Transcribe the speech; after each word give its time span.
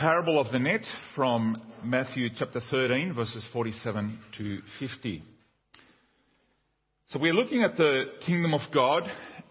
parable 0.00 0.40
of 0.40 0.50
the 0.50 0.58
net 0.58 0.80
from 1.14 1.62
Matthew 1.84 2.30
chapter 2.34 2.62
13, 2.70 3.12
verses 3.12 3.46
47 3.52 4.18
to 4.38 4.60
50. 4.78 5.22
So 7.08 7.18
we're 7.18 7.34
looking 7.34 7.62
at 7.64 7.76
the 7.76 8.04
kingdom 8.24 8.54
of 8.54 8.62
God, 8.72 9.02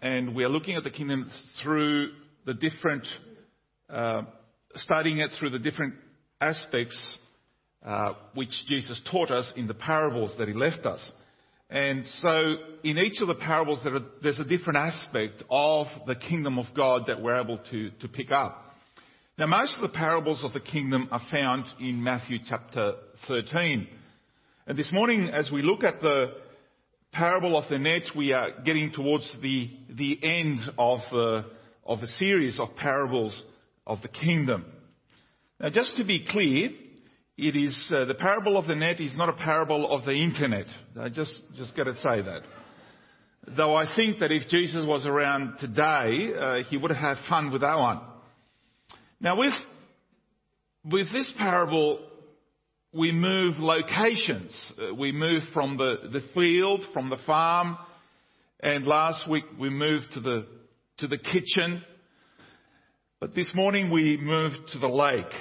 and 0.01 0.33
we 0.33 0.43
are 0.43 0.49
looking 0.49 0.73
at 0.73 0.83
the 0.83 0.89
kingdom 0.89 1.29
through 1.61 2.13
the 2.47 2.55
different, 2.55 3.07
uh, 3.93 4.23
studying 4.73 5.19
it 5.19 5.29
through 5.37 5.51
the 5.51 5.59
different 5.59 5.93
aspects 6.41 6.99
uh, 7.85 8.13
which 8.33 8.49
Jesus 8.67 8.99
taught 9.11 9.29
us 9.29 9.45
in 9.55 9.67
the 9.67 9.75
parables 9.75 10.31
that 10.39 10.47
he 10.47 10.55
left 10.55 10.83
us. 10.83 11.11
And 11.69 12.07
so 12.21 12.55
in 12.83 12.97
each 12.97 13.21
of 13.21 13.27
the 13.27 13.35
parables, 13.35 13.81
there 13.83 13.93
are, 13.93 14.05
there's 14.23 14.39
a 14.39 14.45
different 14.45 14.79
aspect 14.79 15.43
of 15.51 15.85
the 16.07 16.15
kingdom 16.15 16.57
of 16.57 16.65
God 16.75 17.03
that 17.05 17.21
we're 17.21 17.39
able 17.39 17.59
to, 17.69 17.91
to 17.91 18.07
pick 18.07 18.31
up. 18.31 18.65
Now, 19.39 19.45
most 19.45 19.75
of 19.75 19.81
the 19.83 19.97
parables 19.97 20.43
of 20.43 20.51
the 20.51 20.59
kingdom 20.59 21.07
are 21.13 21.21
found 21.31 21.63
in 21.79 22.03
Matthew 22.03 22.39
chapter 22.45 22.95
13. 23.29 23.87
And 24.67 24.77
this 24.77 24.91
morning, 24.91 25.29
as 25.29 25.49
we 25.49 25.61
look 25.61 25.85
at 25.85 26.01
the 26.01 26.33
parable 27.13 27.57
of 27.57 27.69
the 27.69 27.79
net, 27.79 28.01
we 28.17 28.33
are 28.33 28.49
getting 28.65 28.91
towards 28.91 29.33
the, 29.41 29.71
the 29.91 30.19
end 30.21 30.59
of 30.77 30.99
the, 31.09 31.45
of 31.85 32.01
the 32.01 32.07
series 32.17 32.59
of 32.59 32.75
parables 32.75 33.41
of 33.87 34.01
the 34.01 34.09
kingdom. 34.09 34.65
Now, 35.57 35.69
just 35.69 35.95
to 35.95 36.03
be 36.03 36.27
clear, 36.29 36.71
it 37.37 37.55
is 37.55 37.93
uh, 37.95 38.03
the 38.03 38.15
parable 38.15 38.57
of 38.57 38.67
the 38.67 38.75
net 38.75 38.99
is 38.99 39.15
not 39.15 39.29
a 39.29 39.33
parable 39.41 39.89
of 39.89 40.03
the 40.03 40.15
internet. 40.15 40.65
I 40.99 41.07
just 41.07 41.31
just 41.55 41.77
got 41.77 41.85
to 41.85 41.95
say 41.95 42.21
that. 42.23 42.41
Though 43.55 43.73
I 43.73 43.95
think 43.95 44.19
that 44.19 44.33
if 44.33 44.49
Jesus 44.49 44.83
was 44.85 45.05
around 45.05 45.59
today, 45.59 46.33
uh, 46.37 46.63
he 46.69 46.75
would 46.75 46.91
have 46.91 47.17
had 47.17 47.29
fun 47.29 47.53
with 47.53 47.61
that 47.61 47.77
one. 47.77 48.01
Now, 49.21 49.37
with, 49.37 49.53
with 50.85 51.11
this 51.11 51.31
parable, 51.37 51.99
we 52.93 53.11
move 53.11 53.55
locations. 53.59 54.51
Uh, 54.81 54.95
we 54.95 55.11
move 55.11 55.43
from 55.53 55.75
the, 55.75 56.09
the 56.13 56.23
field, 56.33 56.85
from 56.93 57.09
the 57.09 57.17
farm, 57.25 57.77
and 58.61 58.87
last 58.87 59.29
week 59.29 59.43
we 59.59 59.69
moved 59.69 60.05
to 60.13 60.21
the, 60.21 60.45
to 60.99 61.07
the 61.07 61.17
kitchen. 61.17 61.83
But 63.19 63.35
this 63.35 63.49
morning 63.53 63.91
we 63.91 64.15
moved 64.15 64.57
to 64.71 64.79
the 64.79 64.87
lake, 64.87 65.31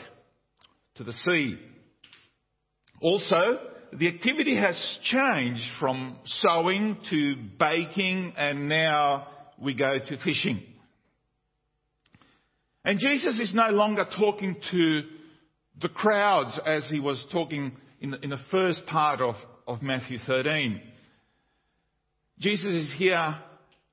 to 0.97 1.05
the 1.05 1.13
sea. 1.13 1.57
Also, 3.01 3.61
the 3.93 4.09
activity 4.09 4.57
has 4.57 4.99
changed 5.05 5.63
from 5.79 6.19
sowing 6.25 6.99
to 7.11 7.37
baking, 7.61 8.35
and 8.37 8.69
now 8.69 9.29
we 9.57 9.75
go 9.75 10.01
to 10.01 10.19
fishing. 10.25 10.63
And 12.89 12.99
Jesus 12.99 13.39
is 13.39 13.53
no 13.53 13.69
longer 13.69 14.07
talking 14.17 14.57
to 14.71 15.03
the 15.79 15.91
crowds 15.91 16.59
as 16.65 16.89
he 16.89 17.01
was 17.01 17.23
talking 17.31 17.77
in 18.01 18.13
the, 18.13 18.21
in 18.25 18.31
the 18.31 18.41
first 18.51 18.87
part 18.87 19.21
of, 19.21 19.35
of 19.67 19.83
Matthew 19.83 20.17
13. 20.27 20.81
Jesus 22.39 22.87
is 22.87 22.95
here 22.97 23.37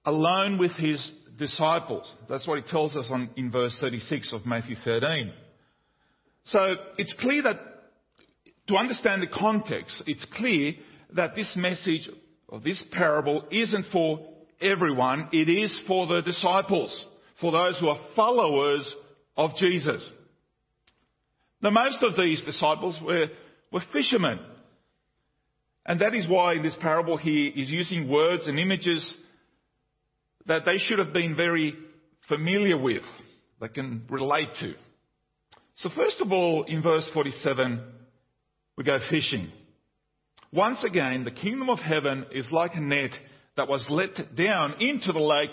alone 0.06 0.58
with 0.58 0.72
his 0.78 1.06
disciples. 1.38 2.10
That's 2.30 2.48
what 2.48 2.64
he 2.64 2.72
tells 2.72 2.96
us 2.96 3.08
on, 3.12 3.32
in 3.36 3.52
verse 3.52 3.76
36 3.82 4.32
of 4.32 4.46
Matthew 4.46 4.78
13. 4.82 5.34
So 6.46 6.76
it's 6.98 7.14
clear 7.20 7.44
that 7.44 7.60
to 8.70 8.78
understand 8.78 9.22
the 9.22 9.28
context, 9.28 10.04
it's 10.08 10.26
clear 10.38 10.72
that 11.16 11.36
this 11.36 11.52
message 11.58 12.10
or 12.48 12.62
this 12.62 12.82
parable 12.94 13.46
isn't 13.52 13.88
for 13.92 14.26
everyone, 14.62 15.28
it 15.34 15.50
is 15.50 15.78
for 15.86 16.08
the 16.08 16.22
disciples 16.22 17.06
for 17.42 17.52
those 17.52 17.80
who 17.80 17.88
are 17.88 18.00
followers 18.16 18.90
of 19.38 19.56
Jesus. 19.58 20.08
Now, 21.62 21.72
most 21.72 22.04
of 22.04 22.16
these 22.16 22.44
disciples 22.44 22.98
were, 23.04 23.28
were 23.72 23.84
fishermen. 23.92 24.40
And 25.86 26.02
that 26.02 26.16
is 26.16 26.28
why 26.28 26.54
in 26.54 26.64
this 26.64 26.76
parable 26.80 27.18
he 27.18 27.48
is 27.48 27.70
using 27.70 28.10
words 28.10 28.48
and 28.48 28.60
images 28.60 29.06
that 30.48 30.64
they 30.66 30.78
should 30.78 31.00
have 31.00 31.14
been 31.14 31.36
very 31.36 31.76
familiar 32.28 32.78
with, 32.78 33.04
they 33.60 33.68
can 33.68 34.04
relate 34.10 34.50
to. 34.62 34.74
So 35.78 35.90
first 35.96 36.22
of 36.22 36.32
all, 36.32 36.64
in 36.64 36.82
verse 36.82 37.10
47, 37.14 37.84
we 38.78 38.84
go 38.84 38.98
fishing. 39.10 39.52
Once 40.52 40.84
again, 40.84 41.24
the 41.24 41.32
kingdom 41.32 41.70
of 41.70 41.80
heaven 41.80 42.26
is 42.32 42.50
like 42.52 42.76
a 42.76 42.82
net 42.82 43.12
that 43.58 43.68
was 43.68 43.86
let 43.90 44.36
down 44.36 44.76
into 44.80 45.12
the 45.12 45.20
lake 45.20 45.52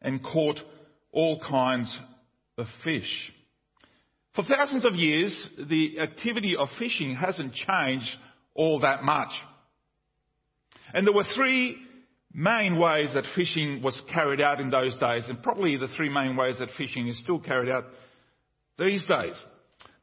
and 0.00 0.22
caught 0.22 0.58
all 1.12 1.40
kinds 1.40 1.96
of 2.58 2.66
fish. 2.82 3.32
For 4.34 4.44
thousands 4.44 4.86
of 4.86 4.94
years, 4.94 5.48
the 5.68 6.00
activity 6.00 6.56
of 6.56 6.68
fishing 6.78 7.14
hasn't 7.14 7.54
changed 7.54 8.08
all 8.54 8.80
that 8.80 9.02
much. 9.02 9.30
And 10.94 11.06
there 11.06 11.14
were 11.14 11.26
three 11.34 11.76
main 12.32 12.78
ways 12.78 13.10
that 13.14 13.24
fishing 13.34 13.82
was 13.82 14.00
carried 14.12 14.40
out 14.40 14.60
in 14.60 14.70
those 14.70 14.96
days, 14.96 15.24
and 15.28 15.42
probably 15.42 15.76
the 15.76 15.88
three 15.96 16.08
main 16.08 16.36
ways 16.36 16.56
that 16.58 16.70
fishing 16.76 17.08
is 17.08 17.18
still 17.18 17.38
carried 17.38 17.70
out 17.70 17.84
these 18.78 19.04
days. 19.04 19.34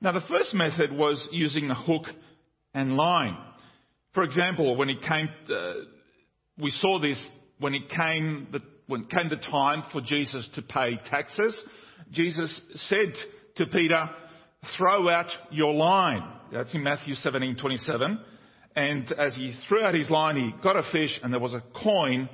Now, 0.02 0.12
the 0.12 0.22
first 0.30 0.54
method 0.54 0.92
was 0.92 1.28
using 1.32 1.70
a 1.70 1.76
hook 1.76 2.06
and 2.74 2.96
line. 2.96 3.38
For 4.14 4.24
example, 4.24 4.76
when 4.76 4.90
it 4.90 5.02
came, 5.02 5.28
uh, 5.50 5.74
we 6.58 6.72
saw 6.72 7.00
this 7.00 7.20
when 7.60 7.74
it 7.74 7.90
came 7.90 8.48
the 8.52 8.62
when 8.90 9.06
came 9.06 9.30
the 9.30 9.36
time 9.36 9.84
for 9.92 10.02
Jesus 10.02 10.50
to 10.56 10.64
pay 10.64 10.98
taxes, 11.06 11.56
Jesus 12.12 12.60
said 12.74 13.14
to 13.58 13.68
Peter, 13.68 14.10
throw 14.76 15.08
out 15.08 15.28
your 15.52 15.76
line. 15.76 16.24
That's 16.52 16.74
in 16.74 16.82
Matthew 16.82 17.14
17:27. 17.14 18.20
And 18.76 19.12
as 19.12 19.36
he 19.36 19.54
threw 19.68 19.84
out 19.84 19.94
his 19.94 20.10
line, 20.10 20.38
he 20.38 20.52
got 20.64 20.76
a 20.76 20.92
fish 20.92 21.20
and 21.22 21.32
there 21.32 21.40
was 21.40 21.54
a 21.54 21.64
coin 21.84 22.30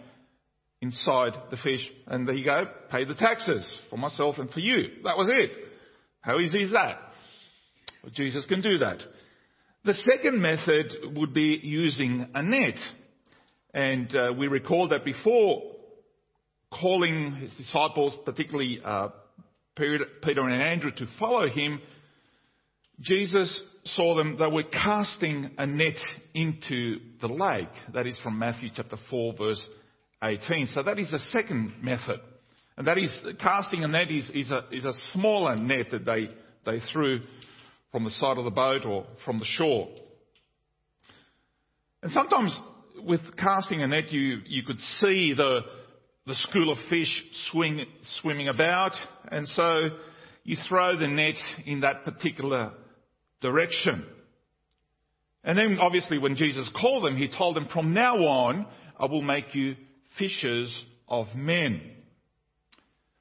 inside 0.82 1.34
the 1.52 1.58
fish. 1.58 1.86
And 2.08 2.26
there 2.26 2.36
you 2.36 2.46
go, 2.46 2.68
pay 2.90 3.04
the 3.04 3.16
taxes 3.16 3.70
for 3.90 3.98
myself 3.98 4.38
and 4.38 4.50
for 4.50 4.62
you. 4.62 5.04
That 5.04 5.18
was 5.18 5.30
it. 5.30 5.52
How 6.22 6.40
easy 6.40 6.64
is 6.64 6.72
that? 6.72 7.00
Well, 8.02 8.14
Jesus 8.16 8.46
can 8.46 8.62
do 8.62 8.78
that. 8.78 9.04
The 9.84 9.94
second 9.94 10.42
method 10.42 10.96
would 11.16 11.34
be 11.34 11.60
using 11.62 12.30
a 12.34 12.42
net. 12.42 12.78
And 13.74 14.16
uh, 14.16 14.34
we 14.38 14.48
recall 14.48 14.88
that 14.90 15.04
before 15.04 15.75
calling 16.72 17.36
his 17.36 17.53
disciples, 17.56 18.18
particularly 18.26 18.80
uh, 18.84 19.09
Peter 19.76 20.06
and 20.24 20.62
Andrew, 20.62 20.92
to 20.92 21.08
follow 21.20 21.48
him, 21.48 21.81
Jesus 23.00 23.62
saw 23.86 24.16
them, 24.16 24.38
they 24.40 24.48
were 24.48 24.64
casting 24.64 25.52
a 25.58 25.66
net 25.66 25.98
into 26.34 27.00
the 27.22 27.28
lake. 27.28 27.70
That 27.94 28.08
is 28.08 28.18
from 28.20 28.40
Matthew 28.40 28.70
chapter 28.74 28.98
4, 29.09 29.34
verse 29.38 29.62
18. 30.24 30.68
So 30.74 30.84
that 30.84 30.98
is 30.98 31.12
the 31.12 31.20
second 31.31 31.74
method. 31.81 32.20
And 32.78 32.88
that 32.88 32.97
is, 32.97 33.12
casting 33.40 33.84
a 33.84 33.88
net 33.88 34.12
is, 34.12 34.30
is, 34.34 34.52
a, 34.52 34.64
is 34.72 34.86
a 34.86 34.94
smaller 35.14 35.56
net 35.56 35.88
that 35.92 36.06
they, 36.06 36.30
they 36.66 36.80
threw 36.92 37.20
from 37.92 38.03
the 38.03 38.12
side 38.12 38.38
of 38.38 38.46
the 38.46 38.52
boat 38.52 38.86
or 38.86 39.06
from 39.24 39.40
the 39.40 39.46
shore. 39.46 39.90
And 42.02 42.12
sometimes 42.12 42.58
with 43.03 43.22
casting 43.38 43.82
a 43.82 43.88
net, 43.88 44.12
you, 44.12 44.40
you 44.46 44.64
could 44.64 44.80
see 45.00 45.34
the, 45.34 45.62
the 46.25 46.36
school 46.36 46.72
of 46.72 46.78
fish 46.90 47.24
swing, 47.52 47.86
swimming 48.19 48.47
about, 48.47 48.94
and 49.31 49.47
so 49.50 49.90
you 50.44 50.58
throw 50.68 50.97
the 50.97 51.08
net 51.08 51.36
in 51.66 51.81
that 51.81 52.03
particular 52.03 52.72
direction. 53.41 54.06
And 55.44 55.58
then 55.58 55.78
obviously 55.80 56.18
when 56.18 56.35
Jesus 56.35 56.68
called 56.80 57.06
them, 57.06 57.16
he 57.16 57.30
told 57.30 57.56
them, 57.56 57.68
from 57.72 57.94
now 57.94 58.16
on, 58.18 58.66
I 59.00 59.06
will 59.06 59.22
make 59.22 59.53
you 59.53 59.75
fishers 60.18 60.75
of 61.08 61.28
men. 61.35 61.81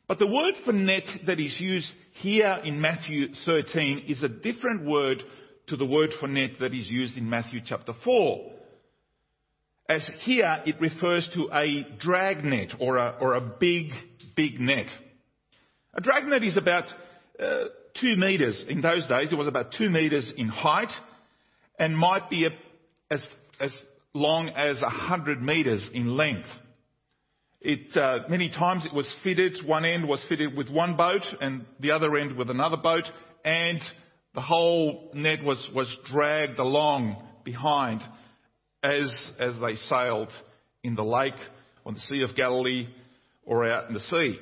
But 0.08 0.18
the 0.18 0.26
word 0.26 0.54
for 0.64 0.72
net 0.72 1.04
that 1.26 1.40
is 1.40 1.54
used 1.58 1.90
here 2.14 2.60
in 2.64 2.80
Matthew 2.80 3.34
13 3.44 4.04
is 4.08 4.22
a 4.22 4.28
different 4.28 4.86
word 4.86 5.22
to 5.66 5.76
the 5.76 5.86
word 5.86 6.10
for 6.20 6.28
net 6.28 6.52
that 6.60 6.74
is 6.74 6.88
used 6.88 7.16
in 7.16 7.28
Matthew 7.28 7.60
chapter 7.64 7.92
4 8.04 8.53
as 9.94 10.10
here 10.22 10.62
it 10.66 10.80
refers 10.80 11.28
to 11.34 11.48
a 11.52 11.86
dragnet 12.00 12.74
or 12.80 12.96
a, 12.96 13.16
or 13.20 13.34
a 13.34 13.40
big, 13.40 13.92
big 14.34 14.60
net. 14.60 14.86
A 15.94 16.00
dragnet 16.00 16.42
is 16.42 16.56
about 16.56 16.86
uh, 17.40 17.66
two 18.00 18.16
meters. 18.16 18.64
In 18.68 18.80
those 18.80 19.06
days, 19.06 19.30
it 19.30 19.36
was 19.36 19.46
about 19.46 19.72
two 19.78 19.88
meters 19.90 20.32
in 20.36 20.48
height 20.48 20.90
and 21.78 21.96
might 21.96 22.28
be 22.28 22.46
a, 22.46 22.50
as, 23.08 23.24
as 23.60 23.70
long 24.12 24.48
as 24.48 24.82
a 24.82 24.88
hundred 24.88 25.40
meters 25.40 25.88
in 25.94 26.16
length. 26.16 26.48
It, 27.60 27.96
uh, 27.96 28.28
many 28.28 28.50
times 28.50 28.84
it 28.84 28.92
was 28.92 29.10
fitted, 29.22 29.58
one 29.64 29.84
end 29.84 30.08
was 30.08 30.24
fitted 30.28 30.56
with 30.56 30.70
one 30.70 30.96
boat 30.96 31.22
and 31.40 31.66
the 31.78 31.92
other 31.92 32.16
end 32.16 32.36
with 32.36 32.50
another 32.50 32.76
boat 32.76 33.04
and 33.44 33.80
the 34.34 34.40
whole 34.40 35.12
net 35.14 35.44
was, 35.44 35.70
was 35.72 35.86
dragged 36.10 36.58
along 36.58 37.22
behind 37.44 38.02
as, 38.84 39.10
as 39.38 39.54
they 39.60 39.76
sailed 39.88 40.28
in 40.82 40.94
the 40.94 41.02
lake, 41.02 41.34
on 41.86 41.94
the 41.94 42.00
Sea 42.00 42.22
of 42.22 42.36
Galilee, 42.36 42.86
or 43.44 43.68
out 43.68 43.88
in 43.88 43.94
the 43.94 44.00
sea. 44.00 44.38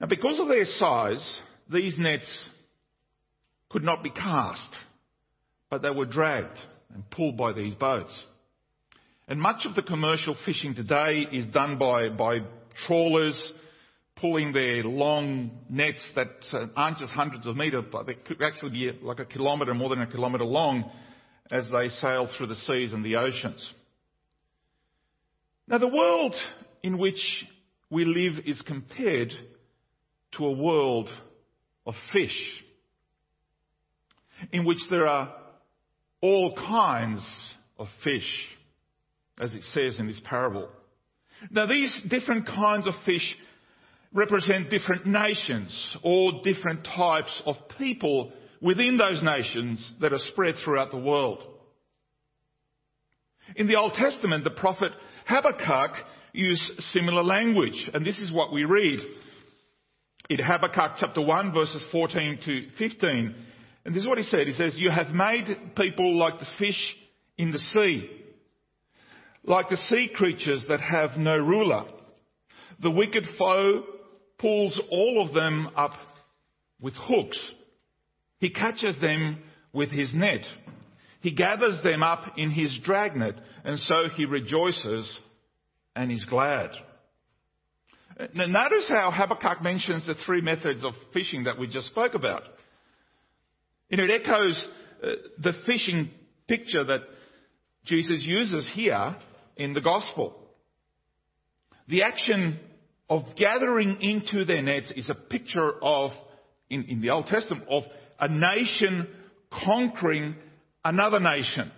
Now, 0.00 0.08
because 0.08 0.38
of 0.38 0.48
their 0.48 0.64
size, 0.64 1.40
these 1.72 1.94
nets 1.96 2.26
could 3.70 3.82
not 3.82 4.02
be 4.02 4.10
cast, 4.10 4.68
but 5.70 5.82
they 5.82 5.90
were 5.90 6.04
dragged 6.04 6.58
and 6.92 7.08
pulled 7.10 7.36
by 7.36 7.52
these 7.52 7.74
boats. 7.74 8.12
And 9.28 9.40
much 9.40 9.64
of 9.64 9.74
the 9.74 9.82
commercial 9.82 10.36
fishing 10.44 10.74
today 10.74 11.26
is 11.32 11.46
done 11.48 11.78
by, 11.78 12.10
by 12.10 12.38
trawlers 12.86 13.52
pulling 14.16 14.52
their 14.52 14.82
long 14.82 15.50
nets 15.68 16.00
that 16.14 16.28
uh, 16.52 16.66
aren't 16.74 16.98
just 16.98 17.12
hundreds 17.12 17.46
of 17.46 17.56
metres, 17.56 17.84
but 17.92 18.06
they 18.06 18.14
could 18.14 18.42
actually 18.42 18.70
be 18.70 18.98
like 19.02 19.20
a 19.20 19.24
kilometre, 19.24 19.74
more 19.74 19.90
than 19.90 20.00
a 20.00 20.06
kilometre 20.06 20.44
long, 20.44 20.90
as 21.50 21.66
they 21.70 21.88
sail 22.00 22.28
through 22.36 22.46
the 22.46 22.56
seas 22.66 22.92
and 22.92 23.04
the 23.04 23.16
oceans. 23.16 23.72
Now, 25.68 25.78
the 25.78 25.88
world 25.88 26.34
in 26.82 26.98
which 26.98 27.44
we 27.90 28.04
live 28.04 28.44
is 28.46 28.60
compared 28.62 29.32
to 30.36 30.46
a 30.46 30.52
world 30.52 31.08
of 31.86 31.94
fish, 32.12 32.36
in 34.52 34.64
which 34.64 34.78
there 34.90 35.06
are 35.06 35.34
all 36.20 36.54
kinds 36.54 37.24
of 37.78 37.88
fish, 38.02 38.28
as 39.40 39.54
it 39.54 39.62
says 39.74 39.98
in 39.98 40.06
this 40.06 40.20
parable. 40.24 40.68
Now, 41.50 41.66
these 41.66 41.92
different 42.08 42.46
kinds 42.46 42.86
of 42.86 42.94
fish 43.04 43.36
represent 44.12 44.70
different 44.70 45.06
nations 45.06 45.96
or 46.02 46.40
different 46.42 46.84
types 46.84 47.42
of 47.44 47.56
people 47.78 48.32
within 48.60 48.96
those 48.96 49.22
nations 49.22 49.92
that 50.00 50.12
are 50.12 50.18
spread 50.18 50.54
throughout 50.64 50.90
the 50.90 50.98
world. 50.98 51.42
In 53.54 53.66
the 53.66 53.76
Old 53.76 53.94
Testament, 53.94 54.44
the 54.44 54.50
prophet 54.50 54.92
Habakkuk 55.26 55.96
used 56.32 56.62
similar 56.92 57.22
language, 57.22 57.90
and 57.94 58.04
this 58.04 58.18
is 58.18 58.32
what 58.32 58.52
we 58.52 58.64
read 58.64 59.00
in 60.28 60.38
Habakkuk 60.38 60.96
chapter 60.98 61.20
1 61.20 61.52
verses 61.52 61.84
14 61.92 62.40
to 62.44 62.68
15. 62.78 63.34
And 63.84 63.94
this 63.94 64.02
is 64.02 64.08
what 64.08 64.18
he 64.18 64.24
said. 64.24 64.48
He 64.48 64.52
says, 64.52 64.74
You 64.76 64.90
have 64.90 65.10
made 65.10 65.74
people 65.76 66.18
like 66.18 66.40
the 66.40 66.46
fish 66.58 66.94
in 67.38 67.52
the 67.52 67.58
sea, 67.58 68.10
like 69.44 69.68
the 69.68 69.76
sea 69.88 70.10
creatures 70.12 70.64
that 70.68 70.80
have 70.80 71.16
no 71.16 71.36
ruler. 71.38 71.84
The 72.82 72.90
wicked 72.90 73.24
foe 73.38 73.84
pulls 74.38 74.80
all 74.90 75.24
of 75.26 75.34
them 75.34 75.70
up 75.76 75.92
with 76.80 76.94
hooks. 76.94 77.38
He 78.38 78.50
catches 78.50 79.00
them 79.00 79.42
with 79.72 79.90
his 79.90 80.12
net. 80.14 80.44
He 81.20 81.32
gathers 81.32 81.82
them 81.82 82.02
up 82.02 82.34
in 82.36 82.50
his 82.50 82.78
dragnet, 82.84 83.34
and 83.64 83.78
so 83.80 84.08
he 84.14 84.26
rejoices 84.26 85.18
and 85.94 86.12
is 86.12 86.24
glad. 86.24 86.70
Now, 88.34 88.46
notice 88.46 88.88
how 88.88 89.10
Habakkuk 89.10 89.62
mentions 89.62 90.06
the 90.06 90.14
three 90.14 90.40
methods 90.40 90.84
of 90.84 90.94
fishing 91.12 91.44
that 91.44 91.58
we 91.58 91.66
just 91.66 91.88
spoke 91.88 92.14
about. 92.14 92.42
And 93.90 94.00
it 94.00 94.10
echoes 94.10 94.68
uh, 95.02 95.08
the 95.38 95.52
fishing 95.66 96.10
picture 96.48 96.84
that 96.84 97.02
Jesus 97.84 98.22
uses 98.22 98.68
here 98.74 99.16
in 99.56 99.74
the 99.74 99.80
gospel. 99.80 100.34
The 101.88 102.02
action 102.02 102.58
of 103.08 103.22
gathering 103.36 103.98
into 104.00 104.44
their 104.44 104.62
nets 104.62 104.92
is 104.96 105.08
a 105.08 105.14
picture 105.14 105.72
of, 105.82 106.10
in, 106.68 106.84
in 106.84 107.00
the 107.00 107.10
Old 107.10 107.26
Testament, 107.26 107.64
of 107.70 107.84
a 108.18 108.28
nation 108.28 109.08
conquering 109.64 110.36
another 110.84 111.20
nation. 111.20 111.70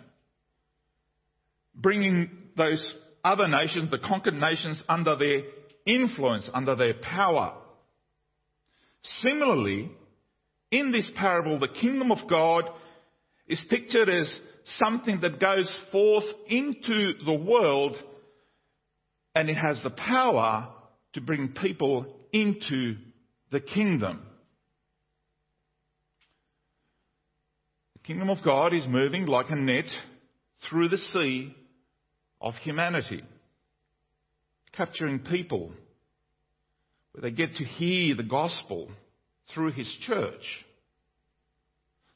Bringing 1.74 2.30
those 2.56 2.94
other 3.22 3.46
nations, 3.46 3.90
the 3.90 3.98
conquered 3.98 4.34
nations, 4.34 4.82
under 4.88 5.16
their 5.16 5.42
influence, 5.86 6.48
under 6.52 6.74
their 6.74 6.94
power. 6.94 7.54
Similarly, 9.02 9.90
in 10.70 10.92
this 10.92 11.10
parable, 11.14 11.58
the 11.58 11.68
kingdom 11.68 12.10
of 12.10 12.28
God 12.28 12.64
is 13.46 13.62
pictured 13.68 14.08
as 14.08 14.40
something 14.78 15.20
that 15.20 15.40
goes 15.40 15.70
forth 15.90 16.24
into 16.48 17.12
the 17.24 17.34
world 17.34 17.96
and 19.34 19.48
it 19.48 19.54
has 19.54 19.80
the 19.82 19.90
power 19.90 20.68
to 21.14 21.20
bring 21.20 21.48
people 21.48 22.06
into 22.32 22.96
the 23.50 23.60
kingdom. 23.60 24.22
The 27.94 28.06
kingdom 28.06 28.30
of 28.30 28.42
God 28.44 28.74
is 28.74 28.86
moving 28.86 29.26
like 29.26 29.50
a 29.50 29.56
net 29.56 29.86
through 30.68 30.88
the 30.88 30.98
sea 30.98 31.54
of 32.40 32.54
humanity, 32.56 33.22
capturing 34.72 35.20
people 35.20 35.72
where 37.12 37.22
they 37.22 37.30
get 37.30 37.56
to 37.56 37.64
hear 37.64 38.14
the 38.14 38.22
gospel 38.22 38.88
through 39.52 39.72
his 39.72 39.88
church. 40.02 40.64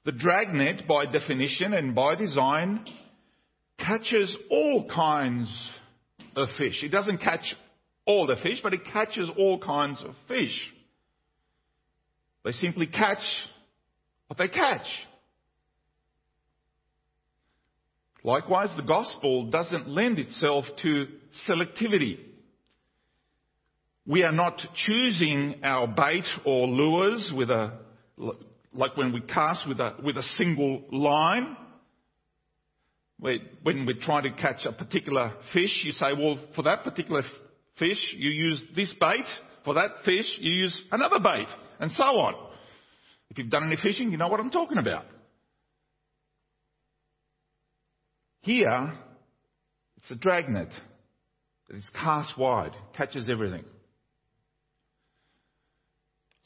The 0.04 0.12
dragnet, 0.12 0.86
by 0.88 1.06
definition 1.06 1.74
and 1.74 1.94
by 1.94 2.16
design, 2.16 2.84
catches 3.78 4.36
all 4.50 4.88
kinds 4.92 5.48
of 6.36 6.48
fish. 6.58 6.82
It 6.82 6.90
doesn't 6.90 7.18
catch 7.18 7.54
all 8.06 8.26
the 8.26 8.36
fish, 8.42 8.60
but 8.62 8.74
it 8.74 8.84
catches 8.92 9.30
all 9.38 9.58
kinds 9.58 10.02
of 10.04 10.14
fish. 10.28 10.56
They 12.44 12.52
simply 12.52 12.86
catch 12.86 13.22
what 14.26 14.38
they 14.38 14.48
catch. 14.48 14.86
Likewise, 18.24 18.70
the 18.76 18.82
gospel 18.82 19.50
doesn't 19.50 19.88
lend 19.88 20.18
itself 20.18 20.64
to 20.82 21.06
selectivity. 21.48 22.18
We 24.06 24.22
are 24.22 24.32
not 24.32 24.60
choosing 24.86 25.60
our 25.62 25.86
bait 25.86 26.24
or 26.44 26.66
lures 26.66 27.32
with 27.34 27.50
a, 27.50 27.78
like 28.72 28.96
when 28.96 29.12
we 29.12 29.20
cast 29.20 29.68
with 29.68 29.80
a, 29.80 29.94
with 30.02 30.16
a 30.16 30.22
single 30.36 30.82
line. 30.90 31.56
When 33.18 33.86
we're 33.86 34.00
trying 34.00 34.24
to 34.24 34.32
catch 34.32 34.64
a 34.64 34.72
particular 34.72 35.34
fish, 35.52 35.82
you 35.84 35.92
say, 35.92 36.12
well, 36.12 36.38
for 36.56 36.62
that 36.62 36.82
particular 36.82 37.22
fish, 37.78 37.98
you 38.16 38.30
use 38.30 38.62
this 38.74 38.94
bait. 39.00 39.24
For 39.64 39.74
that 39.74 39.90
fish, 40.04 40.26
you 40.40 40.52
use 40.52 40.82
another 40.90 41.20
bait, 41.20 41.46
and 41.78 41.90
so 41.92 42.02
on. 42.02 42.34
If 43.30 43.38
you've 43.38 43.50
done 43.50 43.64
any 43.64 43.76
fishing, 43.76 44.10
you 44.10 44.18
know 44.18 44.28
what 44.28 44.40
I'm 44.40 44.50
talking 44.50 44.78
about. 44.78 45.04
Here, 48.40 48.92
it's 49.98 50.10
a 50.10 50.16
dragnet 50.16 50.68
that 51.68 51.76
is 51.76 51.88
cast 51.94 52.36
wide, 52.36 52.72
catches 52.96 53.28
everything. 53.30 53.64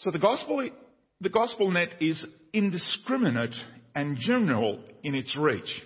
So 0.00 0.10
the 0.10 0.18
gospel, 0.18 0.68
the 1.22 1.28
gospel 1.30 1.70
net 1.70 1.94
is 2.00 2.22
indiscriminate 2.52 3.54
and 3.94 4.18
general 4.18 4.80
in 5.02 5.14
its 5.14 5.34
reach. 5.36 5.82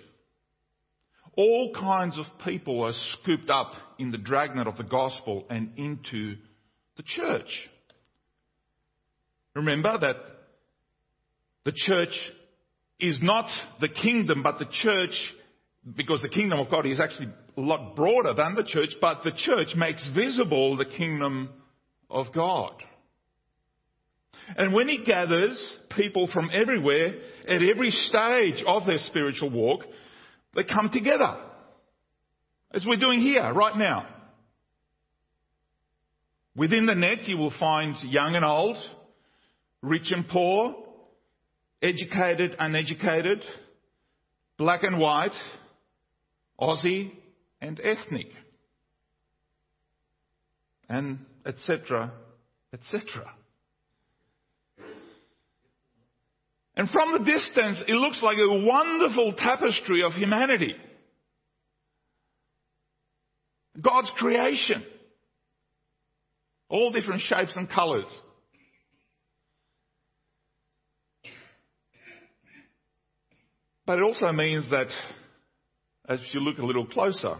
All 1.37 1.73
kinds 1.73 2.19
of 2.19 2.25
people 2.43 2.83
are 2.83 2.93
scooped 3.13 3.49
up 3.49 3.71
in 4.01 4.11
the 4.11 4.17
dragnet 4.17 4.67
of 4.67 4.77
the 4.77 4.83
gospel 4.83 5.45
and 5.49 5.77
into 5.77 6.35
the 6.97 7.03
church. 7.03 7.69
Remember 9.55 9.97
that 9.97 10.15
the 11.65 11.73
church 11.73 12.13
is 12.99 13.19
not 13.21 13.49
the 13.79 13.89
kingdom, 13.89 14.41
but 14.43 14.57
the 14.57 14.65
church, 14.83 15.13
because 15.95 16.21
the 16.21 16.29
kingdom 16.29 16.59
of 16.59 16.69
God 16.69 16.85
is 16.85 16.99
actually 16.99 17.29
a 17.57 17.61
lot 17.61 17.95
broader 17.95 18.33
than 18.33 18.55
the 18.55 18.63
church, 18.63 18.89
but 18.99 19.19
the 19.23 19.31
church 19.35 19.75
makes 19.75 20.07
visible 20.15 20.77
the 20.77 20.85
kingdom 20.85 21.49
of 22.09 22.27
God. 22.33 22.73
And 24.57 24.73
when 24.73 24.87
he 24.87 25.03
gathers 25.05 25.57
people 25.95 26.27
from 26.33 26.49
everywhere 26.51 27.13
at 27.47 27.61
every 27.61 27.91
stage 27.91 28.63
of 28.65 28.85
their 28.85 28.97
spiritual 28.99 29.49
walk, 29.49 29.81
they 30.55 30.63
come 30.63 30.89
together. 30.91 31.37
As 32.73 32.85
we're 32.87 32.97
doing 32.99 33.21
here, 33.21 33.51
right 33.53 33.75
now. 33.75 34.07
Within 36.55 36.85
the 36.85 36.95
net, 36.95 37.23
you 37.27 37.37
will 37.37 37.53
find 37.59 37.95
young 38.03 38.35
and 38.35 38.45
old, 38.45 38.77
rich 39.81 40.11
and 40.11 40.27
poor, 40.27 40.75
educated, 41.81 42.55
uneducated, 42.59 43.43
black 44.57 44.83
and 44.83 44.99
white, 44.99 45.31
Aussie 46.59 47.11
and 47.61 47.81
ethnic, 47.83 48.27
and 50.87 51.19
etc., 51.45 52.11
etc. 52.73 53.31
And 56.75 56.89
from 56.89 57.13
the 57.13 57.19
distance, 57.19 57.83
it 57.87 57.93
looks 57.93 58.21
like 58.21 58.37
a 58.37 58.65
wonderful 58.65 59.33
tapestry 59.37 60.03
of 60.03 60.13
humanity. 60.13 60.73
God's 63.79 64.11
creation. 64.17 64.83
All 66.69 66.91
different 66.91 67.21
shapes 67.21 67.55
and 67.55 67.69
colours. 67.69 68.07
But 73.85 73.99
it 73.99 74.03
also 74.03 74.31
means 74.31 74.69
that 74.69 74.87
as 76.07 76.21
you 76.33 76.39
look 76.39 76.57
a 76.57 76.65
little 76.65 76.85
closer, 76.85 77.35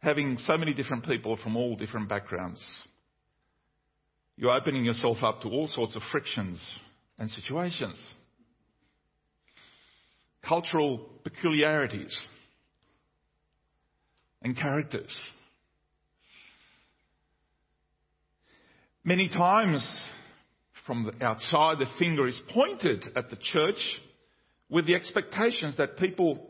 having 0.00 0.38
so 0.38 0.56
many 0.56 0.72
different 0.72 1.04
people 1.04 1.36
from 1.36 1.56
all 1.56 1.76
different 1.76 2.08
backgrounds, 2.08 2.64
you're 4.36 4.52
opening 4.52 4.84
yourself 4.84 5.18
up 5.22 5.42
to 5.42 5.48
all 5.48 5.66
sorts 5.66 5.96
of 5.96 6.02
frictions 6.12 6.64
and 7.18 7.30
situations. 7.30 7.98
Cultural 10.46 10.98
peculiarities 11.24 12.16
and 14.42 14.56
characters. 14.56 15.14
Many 19.04 19.28
times 19.28 19.82
from 20.86 21.04
the 21.04 21.24
outside, 21.24 21.78
the 21.78 21.86
finger 21.98 22.26
is 22.26 22.40
pointed 22.52 23.06
at 23.16 23.30
the 23.30 23.36
church 23.36 23.78
with 24.68 24.86
the 24.86 24.94
expectations 24.94 25.76
that 25.78 25.96
people 25.96 26.46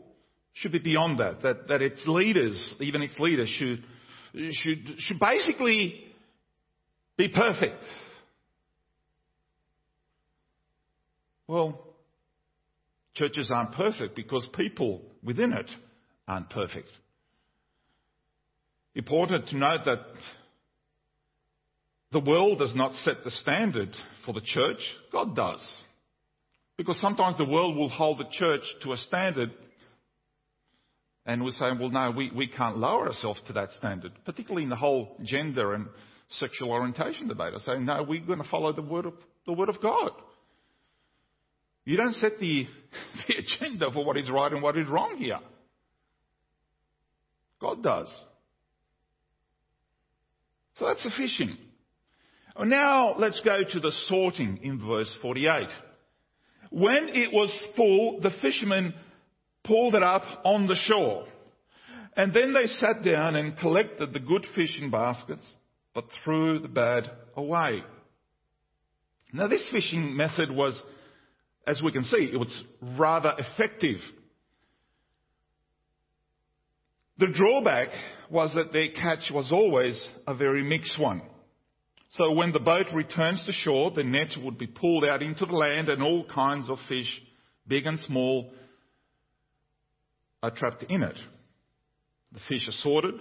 should 0.53 0.71
be 0.71 0.79
beyond 0.79 1.19
that, 1.19 1.41
that, 1.41 1.67
that 1.67 1.81
its 1.81 2.05
leaders, 2.05 2.75
even 2.79 3.01
its 3.01 3.17
leaders, 3.17 3.49
should, 3.49 3.83
should, 4.51 4.95
should 4.97 5.19
basically 5.19 6.03
be 7.17 7.29
perfect. 7.29 7.83
Well, 11.47 11.85
churches 13.13 13.49
aren't 13.53 13.73
perfect 13.73 14.15
because 14.15 14.47
people 14.55 15.01
within 15.23 15.53
it 15.53 15.69
aren't 16.27 16.49
perfect. 16.49 16.89
Important 18.95 19.47
to 19.49 19.57
note 19.57 19.81
that 19.85 19.99
the 22.11 22.19
world 22.19 22.59
does 22.59 22.73
not 22.75 22.95
set 23.05 23.23
the 23.23 23.31
standard 23.31 23.95
for 24.25 24.33
the 24.33 24.41
church, 24.41 24.79
God 25.11 25.35
does. 25.35 25.65
Because 26.77 26.99
sometimes 26.99 27.37
the 27.37 27.45
world 27.45 27.75
will 27.75 27.89
hold 27.89 28.19
the 28.19 28.29
church 28.31 28.63
to 28.83 28.93
a 28.93 28.97
standard 28.97 29.51
and 31.29 31.43
we're 31.43 31.51
saying, 31.51 31.77
well, 31.79 31.91
no, 31.91 32.09
we, 32.09 32.31
we 32.35 32.47
can't 32.47 32.77
lower 32.77 33.07
ourselves 33.07 33.39
to 33.45 33.53
that 33.53 33.69
standard, 33.77 34.11
particularly 34.25 34.63
in 34.63 34.69
the 34.69 34.75
whole 34.75 35.15
gender 35.23 35.73
and 35.73 35.87
sexual 36.39 36.71
orientation 36.71 37.27
debate. 37.27 37.53
I 37.55 37.59
say, 37.59 37.77
no, 37.77 38.01
we're 38.01 38.25
going 38.25 38.41
to 38.41 38.49
follow 38.49 38.73
the 38.73 38.81
word 38.81 39.05
of, 39.05 39.13
the 39.45 39.53
word 39.53 39.69
of 39.69 39.79
God. 39.79 40.09
You 41.85 41.97
don't 41.97 42.15
set 42.15 42.39
the, 42.39 42.65
the 43.27 43.35
agenda 43.35 43.91
for 43.91 44.03
what 44.03 44.17
is 44.17 44.27
right 44.29 44.51
and 44.51 44.63
what 44.63 44.75
is 44.75 44.87
wrong 44.87 45.17
here. 45.17 45.39
God 47.61 47.83
does. 47.83 48.07
So 50.79 50.85
that's 50.85 51.03
the 51.03 51.11
fishing. 51.11 51.57
Oh, 52.55 52.63
now 52.63 53.15
let's 53.17 53.41
go 53.41 53.63
to 53.63 53.79
the 53.79 53.91
sorting 54.07 54.59
in 54.63 54.79
verse 54.79 55.13
48. 55.21 55.67
When 56.71 57.09
it 57.09 57.33
was 57.33 57.51
full, 57.75 58.21
the 58.21 58.31
fishermen 58.41 58.93
pulled 59.63 59.95
it 59.95 60.03
up 60.03 60.23
on 60.45 60.67
the 60.67 60.75
shore. 60.75 61.25
And 62.15 62.33
then 62.33 62.53
they 62.53 62.67
sat 62.67 63.03
down 63.03 63.35
and 63.35 63.57
collected 63.57 64.13
the 64.13 64.19
good 64.19 64.45
fish 64.55 64.79
in 64.81 64.89
baskets, 64.89 65.45
but 65.93 66.05
threw 66.23 66.59
the 66.59 66.67
bad 66.67 67.11
away. 67.35 67.83
Now 69.33 69.47
this 69.47 69.67
fishing 69.71 70.15
method 70.15 70.49
was, 70.49 70.81
as 71.67 71.81
we 71.83 71.91
can 71.91 72.03
see, 72.03 72.29
it 72.31 72.37
was 72.37 72.63
rather 72.97 73.33
effective. 73.37 73.99
The 77.19 77.27
drawback 77.27 77.89
was 78.29 78.53
that 78.55 78.71
their 78.71 78.91
catch 78.91 79.29
was 79.29 79.51
always 79.51 80.01
a 80.25 80.33
very 80.33 80.63
mixed 80.63 80.97
one. 80.97 81.21
So 82.13 82.31
when 82.31 82.53
the 82.53 82.61
boat 82.61 82.85
returns 82.93 83.43
to 83.45 83.51
shore, 83.51 83.91
the 83.91 84.05
net 84.05 84.29
would 84.41 84.57
be 84.57 84.67
pulled 84.67 85.03
out 85.03 85.21
into 85.21 85.45
the 85.45 85.53
land 85.53 85.89
and 85.89 86.01
all 86.01 86.25
kinds 86.33 86.69
of 86.69 86.77
fish, 86.87 87.21
big 87.67 87.85
and 87.85 87.99
small, 87.99 88.51
are 90.41 90.51
trapped 90.51 90.83
in 90.83 91.03
it. 91.03 91.17
The 92.31 92.39
fish 92.47 92.65
are 92.69 92.83
sorted, 92.83 93.15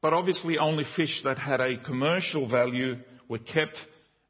but 0.00 0.14
obviously 0.14 0.56
only 0.56 0.84
fish 0.96 1.20
that 1.24 1.38
had 1.38 1.60
a 1.60 1.76
commercial 1.76 2.48
value 2.48 2.96
were 3.28 3.38
kept 3.38 3.78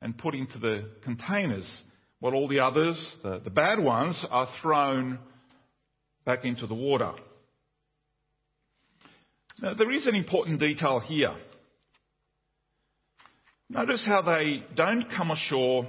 and 0.01 0.19
put 0.19 0.35
into 0.35 0.59
the 0.59 0.91
containers, 1.05 1.71
while 2.19 2.35
all 2.35 2.49
the 2.49 2.59
others, 2.59 3.01
the, 3.23 3.41
the 3.45 3.51
bad 3.51 3.79
ones, 3.79 4.21
are 4.31 4.49
thrown 4.61 5.21
back 6.25 6.45
into 6.45 6.67
the 6.67 6.75
water. 6.75 7.13
Now, 9.61 9.75
there 9.75 9.91
is 9.91 10.07
an 10.07 10.15
important 10.15 10.61
detail 10.61 11.01
here. 11.01 11.35
Notice 13.69 14.03
how 14.05 14.23
they 14.23 14.65
don't 14.77 15.07
come 15.17 15.31
ashore 15.31 15.87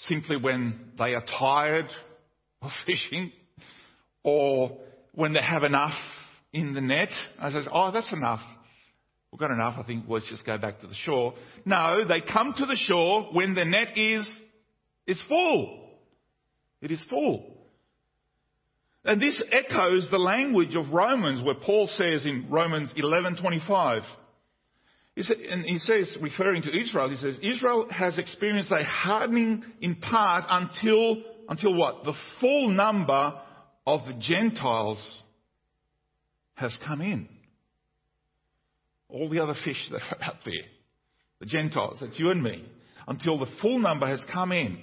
simply 0.00 0.36
when 0.36 0.92
they 0.98 1.14
are 1.14 1.24
tired 1.38 1.88
of 2.62 2.70
fishing 2.86 3.32
or 4.22 4.78
when 5.12 5.32
they 5.32 5.42
have 5.42 5.64
enough 5.64 5.94
in 6.52 6.74
the 6.74 6.80
net. 6.80 7.10
I 7.40 7.50
says, 7.50 7.66
oh, 7.72 7.90
that's 7.90 8.12
enough. 8.12 8.40
We've 9.32 9.40
got 9.40 9.50
enough. 9.50 9.74
I 9.78 9.82
think 9.82 10.04
let's 10.08 10.28
just 10.28 10.46
go 10.46 10.56
back 10.58 10.80
to 10.80 10.86
the 10.86 10.94
shore. 10.94 11.34
No, 11.64 12.04
they 12.06 12.20
come 12.20 12.54
to 12.56 12.66
the 12.66 12.76
shore 12.76 13.30
when 13.32 13.54
the 13.54 13.64
net 13.64 13.98
is, 13.98 14.26
is 15.06 15.20
full. 15.28 15.88
It 16.80 16.92
is 16.92 17.04
full. 17.10 17.53
And 19.04 19.20
this 19.20 19.40
echoes 19.52 20.08
the 20.10 20.18
language 20.18 20.74
of 20.74 20.90
Romans 20.90 21.42
where 21.42 21.54
Paul 21.54 21.88
says 21.88 22.24
in 22.24 22.46
Romans 22.50 22.92
11:25 22.96 24.04
and 25.16 25.64
he 25.64 25.78
says, 25.78 26.16
referring 26.20 26.62
to 26.62 26.76
Israel, 26.76 27.08
he 27.08 27.16
says, 27.16 27.38
Israel 27.40 27.86
has 27.90 28.18
experienced 28.18 28.72
a 28.72 28.82
hardening 28.82 29.64
in 29.80 29.94
part 29.96 30.44
until, 30.48 31.22
until 31.48 31.74
what? 31.74 32.04
The 32.04 32.14
full 32.40 32.68
number 32.70 33.40
of 33.86 34.00
the 34.06 34.14
Gentiles 34.14 34.98
has 36.54 36.76
come 36.84 37.00
in. 37.00 37.28
All 39.08 39.28
the 39.28 39.40
other 39.40 39.54
fish 39.64 39.88
that 39.92 40.00
are 40.00 40.22
out 40.24 40.38
there, 40.44 40.64
the 41.38 41.46
Gentiles, 41.46 41.98
that's 42.00 42.18
you 42.18 42.30
and 42.30 42.42
me, 42.42 42.64
until 43.06 43.38
the 43.38 43.50
full 43.62 43.78
number 43.78 44.08
has 44.08 44.24
come 44.32 44.50
in. 44.50 44.78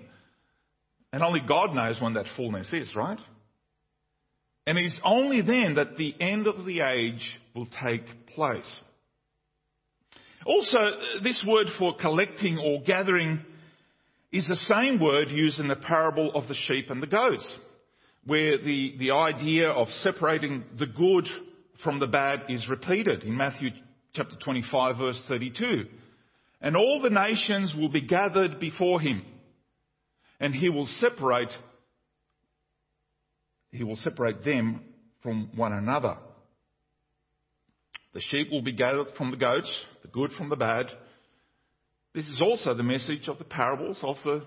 And 1.11 1.23
only 1.23 1.41
God 1.45 1.75
knows 1.75 1.99
when 1.99 2.13
that 2.13 2.27
fullness 2.37 2.71
is, 2.71 2.95
right? 2.95 3.19
And 4.67 4.77
it's 4.77 4.99
only 5.03 5.41
then 5.41 5.75
that 5.75 5.97
the 5.97 6.13
end 6.19 6.47
of 6.47 6.65
the 6.65 6.81
age 6.81 7.35
will 7.55 7.67
take 7.83 8.27
place. 8.27 8.79
Also, 10.45 10.79
this 11.23 11.43
word 11.47 11.67
for 11.77 11.95
collecting 11.97 12.57
or 12.57 12.81
gathering 12.81 13.41
is 14.31 14.47
the 14.47 14.55
same 14.55 14.99
word 14.99 15.29
used 15.29 15.59
in 15.59 15.67
the 15.67 15.75
parable 15.75 16.31
of 16.33 16.47
the 16.47 16.55
sheep 16.67 16.89
and 16.89 17.01
the 17.01 17.07
goats, 17.07 17.57
where 18.25 18.57
the, 18.57 18.95
the 18.97 19.11
idea 19.11 19.69
of 19.69 19.87
separating 20.03 20.63
the 20.79 20.85
good 20.85 21.27
from 21.83 21.99
the 21.99 22.07
bad 22.07 22.39
is 22.49 22.67
repeated 22.69 23.23
in 23.23 23.35
Matthew 23.35 23.69
chapter 24.13 24.35
25 24.43 24.97
verse 24.97 25.21
32. 25.27 25.85
And 26.61 26.75
all 26.75 27.01
the 27.01 27.09
nations 27.09 27.73
will 27.75 27.89
be 27.89 28.01
gathered 28.01 28.59
before 28.59 29.01
him, 29.01 29.23
and 30.39 30.53
he 30.53 30.69
will 30.69 30.87
separate, 30.99 31.51
he 33.71 33.83
will 33.83 33.95
separate 33.97 34.43
them 34.43 34.81
from 35.23 35.49
one 35.55 35.73
another. 35.73 36.17
The 38.13 38.21
sheep 38.21 38.51
will 38.51 38.61
be 38.61 38.73
gathered 38.73 39.07
from 39.17 39.31
the 39.31 39.37
goats, 39.37 39.71
the 40.01 40.09
good 40.09 40.31
from 40.33 40.49
the 40.49 40.55
bad. 40.55 40.87
This 42.13 42.25
is 42.27 42.41
also 42.41 42.73
the 42.73 42.83
message 42.83 43.29
of 43.29 43.37
the 43.37 43.45
parables 43.45 43.99
of 44.03 44.17
the 44.25 44.45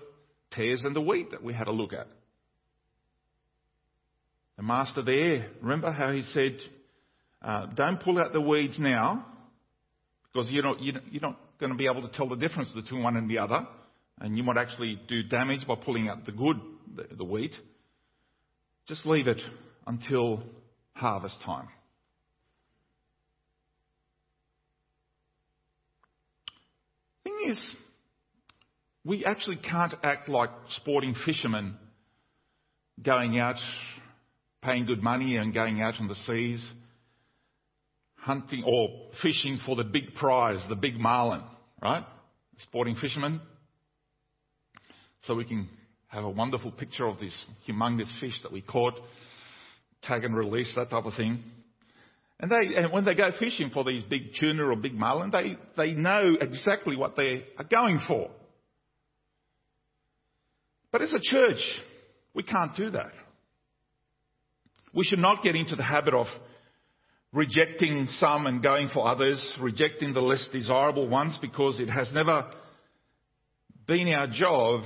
tares 0.51 0.83
and 0.83 0.95
the 0.95 1.01
wheat 1.01 1.31
that 1.31 1.43
we 1.43 1.53
had 1.53 1.67
a 1.67 1.71
look 1.71 1.93
at. 1.93 2.07
The 4.57 4.63
master 4.63 5.01
there, 5.01 5.47
remember 5.61 5.91
how 5.91 6.11
he 6.11 6.21
said, 6.33 6.57
uh, 7.41 7.65
don't 7.75 7.99
pull 7.99 8.19
out 8.19 8.33
the 8.33 8.41
weeds 8.41 8.77
now 8.79 9.25
because 10.31 10.49
you're 10.49 10.63
not, 10.63 10.81
you're 10.81 11.21
not 11.21 11.39
going 11.59 11.71
to 11.71 11.77
be 11.77 11.87
able 11.87 12.07
to 12.07 12.15
tell 12.15 12.29
the 12.29 12.35
difference 12.35 12.69
between 12.69 13.03
one 13.03 13.17
and 13.17 13.29
the 13.29 13.39
other. 13.39 13.67
And 14.19 14.37
you 14.37 14.43
might 14.43 14.57
actually 14.57 14.99
do 15.07 15.23
damage 15.23 15.67
by 15.67 15.75
pulling 15.75 16.07
out 16.07 16.25
the 16.25 16.31
good, 16.31 16.57
the, 16.95 17.15
the 17.15 17.23
wheat. 17.25 17.53
Just 18.87 19.05
leave 19.05 19.27
it 19.27 19.41
until 19.87 20.43
harvest 20.93 21.37
time. 21.43 21.67
thing 27.45 27.51
is, 27.51 27.75
we 29.03 29.25
actually 29.25 29.57
can't 29.57 29.93
act 30.03 30.29
like 30.29 30.49
sporting 30.77 31.15
fishermen 31.25 31.77
going 33.01 33.39
out, 33.39 33.57
paying 34.63 34.85
good 34.85 35.03
money 35.03 35.37
and 35.37 35.53
going 35.53 35.81
out 35.81 35.95
on 35.99 36.07
the 36.07 36.15
seas, 36.25 36.65
hunting 38.15 38.63
or 38.65 39.11
fishing 39.21 39.59
for 39.65 39.75
the 39.75 39.83
big 39.83 40.15
prize, 40.15 40.63
the 40.69 40.75
big 40.75 40.97
marlin, 40.97 41.41
right? 41.81 42.03
Sporting 42.59 42.95
fishermen. 42.95 43.41
So 45.23 45.35
we 45.35 45.45
can 45.45 45.69
have 46.15 46.23
a 46.23 46.29
wonderful 46.29 46.71
picture 46.71 47.05
of 47.05 47.19
this 47.19 47.33
humongous 47.67 48.09
fish 48.21 48.39
that 48.43 48.51
we 48.51 48.61
caught, 48.61 48.93
tag 50.01 50.23
and 50.23 50.35
release, 50.35 50.71
that 50.77 50.89
type 50.89 51.03
of 51.03 51.13
thing. 51.15 51.43
And, 52.39 52.49
they, 52.49 52.75
and 52.75 52.91
when 52.91 53.03
they 53.03 53.15
go 53.15 53.31
fishing 53.37 53.69
for 53.69 53.83
these 53.83 54.01
big 54.03 54.31
tuna 54.39 54.63
or 54.63 54.75
big 54.77 54.93
marlin, 54.93 55.29
they, 55.29 55.57
they 55.75 55.91
know 55.91 56.35
exactly 56.39 56.95
what 56.95 57.17
they 57.17 57.43
are 57.57 57.65
going 57.65 57.99
for. 58.07 58.29
But 60.91 61.01
as 61.01 61.13
a 61.13 61.19
church, 61.21 61.59
we 62.33 62.43
can't 62.43 62.75
do 62.77 62.91
that. 62.91 63.11
We 64.93 65.03
should 65.03 65.19
not 65.19 65.43
get 65.43 65.55
into 65.55 65.75
the 65.75 65.83
habit 65.83 66.13
of 66.13 66.27
rejecting 67.33 68.07
some 68.19 68.47
and 68.47 68.63
going 68.63 68.87
for 68.93 69.05
others, 69.05 69.45
rejecting 69.59 70.13
the 70.13 70.21
less 70.21 70.47
desirable 70.53 71.09
ones 71.09 71.37
because 71.41 71.77
it 71.81 71.89
has 71.89 72.09
never 72.13 72.49
been 73.85 74.07
our 74.13 74.27
job 74.27 74.83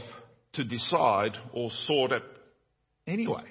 to 0.53 0.63
decide 0.63 1.31
or 1.53 1.69
sort 1.85 2.11
it 2.11 2.23
anyway. 3.07 3.43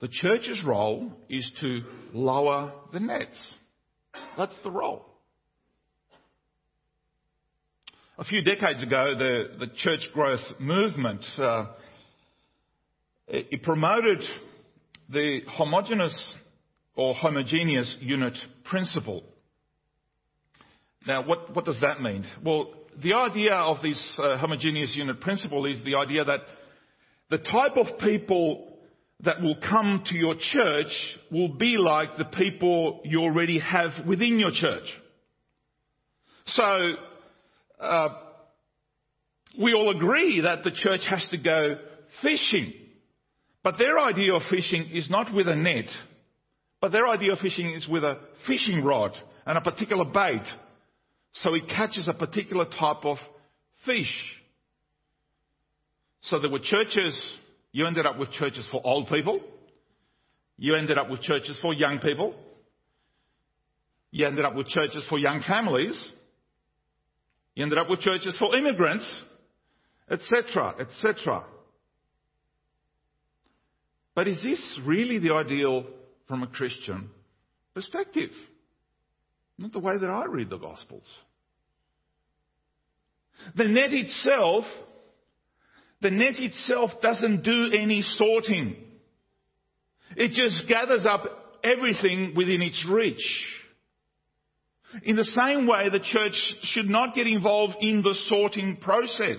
The 0.00 0.08
church's 0.08 0.62
role 0.64 1.12
is 1.28 1.50
to 1.60 1.80
lower 2.12 2.72
the 2.92 3.00
nets. 3.00 3.54
That's 4.36 4.56
the 4.62 4.70
role. 4.70 5.06
A 8.18 8.24
few 8.24 8.42
decades 8.42 8.82
ago, 8.82 9.14
the, 9.16 9.56
the 9.58 9.72
church 9.76 10.08
growth 10.12 10.40
movement 10.60 11.24
uh, 11.38 11.66
it, 13.26 13.48
it 13.50 13.62
promoted 13.62 14.22
the 15.10 15.40
homogeneous 15.48 16.34
or 16.96 17.14
homogeneous 17.14 17.96
unit 18.00 18.34
principle. 18.64 19.24
Now, 21.06 21.26
what, 21.26 21.54
what 21.54 21.64
does 21.64 21.80
that 21.80 22.00
mean? 22.00 22.24
Well, 22.42 22.72
the 23.02 23.14
idea 23.14 23.54
of 23.54 23.82
this 23.82 24.18
uh, 24.18 24.38
homogeneous 24.38 24.94
unit 24.94 25.20
principle 25.20 25.66
is 25.66 25.82
the 25.84 25.96
idea 25.96 26.24
that 26.24 26.40
the 27.30 27.38
type 27.38 27.76
of 27.76 27.98
people 27.98 28.78
that 29.20 29.40
will 29.40 29.56
come 29.56 30.04
to 30.06 30.14
your 30.14 30.34
church 30.38 30.92
will 31.30 31.48
be 31.48 31.76
like 31.78 32.16
the 32.16 32.24
people 32.24 33.00
you 33.04 33.20
already 33.20 33.58
have 33.58 34.06
within 34.06 34.38
your 34.38 34.50
church. 34.52 34.86
So, 36.46 36.92
uh, 37.80 38.08
we 39.60 39.72
all 39.72 39.90
agree 39.96 40.40
that 40.42 40.64
the 40.64 40.70
church 40.70 41.02
has 41.08 41.26
to 41.30 41.38
go 41.38 41.78
fishing. 42.22 42.72
But 43.62 43.78
their 43.78 43.98
idea 43.98 44.34
of 44.34 44.42
fishing 44.50 44.90
is 44.92 45.08
not 45.08 45.32
with 45.32 45.48
a 45.48 45.56
net, 45.56 45.88
but 46.80 46.92
their 46.92 47.08
idea 47.08 47.32
of 47.32 47.38
fishing 47.38 47.72
is 47.72 47.88
with 47.88 48.04
a 48.04 48.18
fishing 48.46 48.84
rod 48.84 49.12
and 49.46 49.56
a 49.56 49.62
particular 49.62 50.04
bait. 50.04 50.42
So 51.34 51.54
it 51.54 51.68
catches 51.68 52.08
a 52.08 52.14
particular 52.14 52.64
type 52.64 53.04
of 53.04 53.16
fish. 53.84 54.12
So 56.22 56.38
there 56.38 56.50
were 56.50 56.60
churches, 56.60 57.20
you 57.72 57.86
ended 57.86 58.06
up 58.06 58.18
with 58.18 58.30
churches 58.32 58.66
for 58.70 58.80
old 58.84 59.08
people. 59.08 59.40
You 60.56 60.76
ended 60.76 60.96
up 60.96 61.10
with 61.10 61.22
churches 61.22 61.58
for 61.60 61.74
young 61.74 61.98
people. 61.98 62.34
You 64.10 64.26
ended 64.26 64.44
up 64.44 64.54
with 64.54 64.68
churches 64.68 65.04
for 65.08 65.18
young 65.18 65.42
families. 65.46 66.10
You 67.56 67.64
ended 67.64 67.78
up 67.78 67.90
with 67.90 68.00
churches 68.00 68.36
for 68.38 68.56
immigrants, 68.56 69.04
etc., 70.08 70.76
etc. 70.78 71.44
But 74.14 74.28
is 74.28 74.40
this 74.42 74.80
really 74.84 75.18
the 75.18 75.34
ideal 75.34 75.84
from 76.28 76.44
a 76.44 76.46
Christian 76.46 77.10
perspective? 77.74 78.30
Not 79.58 79.72
the 79.72 79.78
way 79.78 79.96
that 79.98 80.10
I 80.10 80.24
read 80.26 80.50
the 80.50 80.58
Gospels. 80.58 81.06
The 83.56 83.64
net 83.64 83.92
itself, 83.92 84.64
the 86.00 86.10
net 86.10 86.34
itself 86.38 86.90
doesn't 87.02 87.42
do 87.42 87.70
any 87.78 88.02
sorting. 88.02 88.76
It 90.16 90.32
just 90.32 90.68
gathers 90.68 91.06
up 91.06 91.24
everything 91.62 92.34
within 92.36 92.62
its 92.62 92.84
reach. 92.90 93.24
In 95.02 95.16
the 95.16 95.24
same 95.24 95.66
way, 95.66 95.88
the 95.90 96.00
church 96.00 96.34
should 96.62 96.88
not 96.88 97.14
get 97.14 97.26
involved 97.26 97.74
in 97.80 98.02
the 98.02 98.14
sorting 98.28 98.76
process. 98.76 99.38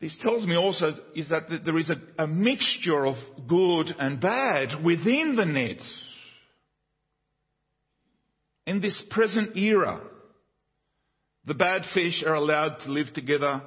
This 0.00 0.16
tells 0.20 0.46
me 0.46 0.56
also 0.56 0.92
is 1.16 1.28
that 1.28 1.48
there 1.64 1.78
is 1.78 1.90
a, 1.90 2.22
a 2.22 2.26
mixture 2.26 3.04
of 3.04 3.16
good 3.48 3.94
and 3.98 4.20
bad 4.20 4.84
within 4.84 5.34
the 5.36 5.44
net. 5.44 5.78
In 8.66 8.80
this 8.80 9.00
present 9.10 9.56
era, 9.56 10.00
the 11.46 11.54
bad 11.54 11.82
fish 11.94 12.22
are 12.24 12.34
allowed 12.34 12.80
to 12.80 12.92
live 12.92 13.12
together 13.12 13.62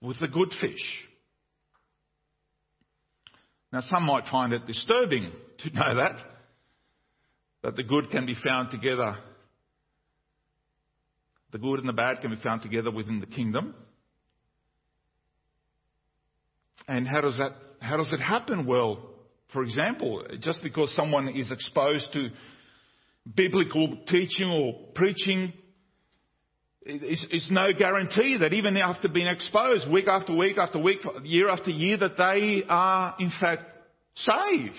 with 0.00 0.20
the 0.20 0.28
good 0.28 0.52
fish. 0.60 1.02
Now, 3.72 3.80
some 3.80 4.04
might 4.04 4.26
find 4.30 4.52
it 4.52 4.66
disturbing 4.66 5.32
to 5.58 5.70
know 5.70 5.96
that, 5.96 6.16
that 7.62 7.76
the 7.76 7.82
good 7.82 8.10
can 8.10 8.26
be 8.26 8.36
found 8.44 8.70
together. 8.70 9.16
The 11.50 11.58
good 11.58 11.80
and 11.80 11.88
the 11.88 11.92
bad 11.92 12.20
can 12.20 12.30
be 12.30 12.40
found 12.40 12.62
together 12.62 12.90
within 12.90 13.18
the 13.20 13.26
kingdom. 13.26 13.74
And 16.88 17.06
how 17.06 17.20
does 17.20 17.36
that, 17.38 17.52
how 17.80 17.96
does 17.96 18.10
it 18.12 18.20
happen? 18.20 18.66
Well, 18.66 19.00
for 19.52 19.62
example, 19.62 20.24
just 20.40 20.62
because 20.62 20.94
someone 20.94 21.28
is 21.28 21.50
exposed 21.50 22.12
to 22.12 22.28
biblical 23.34 23.98
teaching 24.06 24.48
or 24.48 24.74
preaching, 24.94 25.52
it's, 26.82 27.26
it's 27.30 27.50
no 27.50 27.72
guarantee 27.72 28.38
that 28.38 28.52
even 28.52 28.76
after 28.76 29.08
being 29.08 29.26
exposed 29.26 29.90
week 29.90 30.06
after 30.08 30.34
week 30.34 30.56
after 30.58 30.78
week, 30.78 31.00
year 31.24 31.48
after 31.48 31.70
year, 31.70 31.96
that 31.96 32.16
they 32.16 32.62
are 32.68 33.16
in 33.18 33.32
fact 33.40 33.62
saved. 34.14 34.74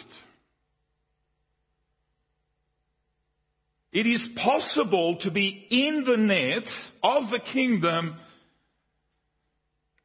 It 3.91 4.05
is 4.05 4.23
possible 4.35 5.17
to 5.21 5.31
be 5.31 5.67
in 5.69 6.03
the 6.05 6.17
net 6.17 6.69
of 7.01 7.29
the 7.29 7.41
kingdom 7.51 8.15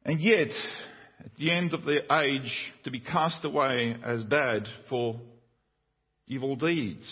and 0.05 0.19
yet 0.19 0.49
at 1.23 1.35
the 1.37 1.51
end 1.51 1.73
of 1.73 1.83
the 1.83 2.01
age 2.21 2.51
to 2.83 2.91
be 2.91 2.99
cast 2.99 3.43
away 3.45 3.95
as 4.03 4.23
bad 4.23 4.67
for 4.89 5.19
evil 6.27 6.55
deeds. 6.55 7.07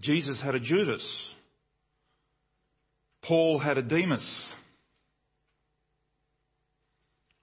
Jesus 0.00 0.40
had 0.42 0.54
a 0.54 0.60
Judas. 0.60 1.06
Paul 3.22 3.58
had 3.58 3.76
a 3.76 3.82
Demas. 3.82 4.46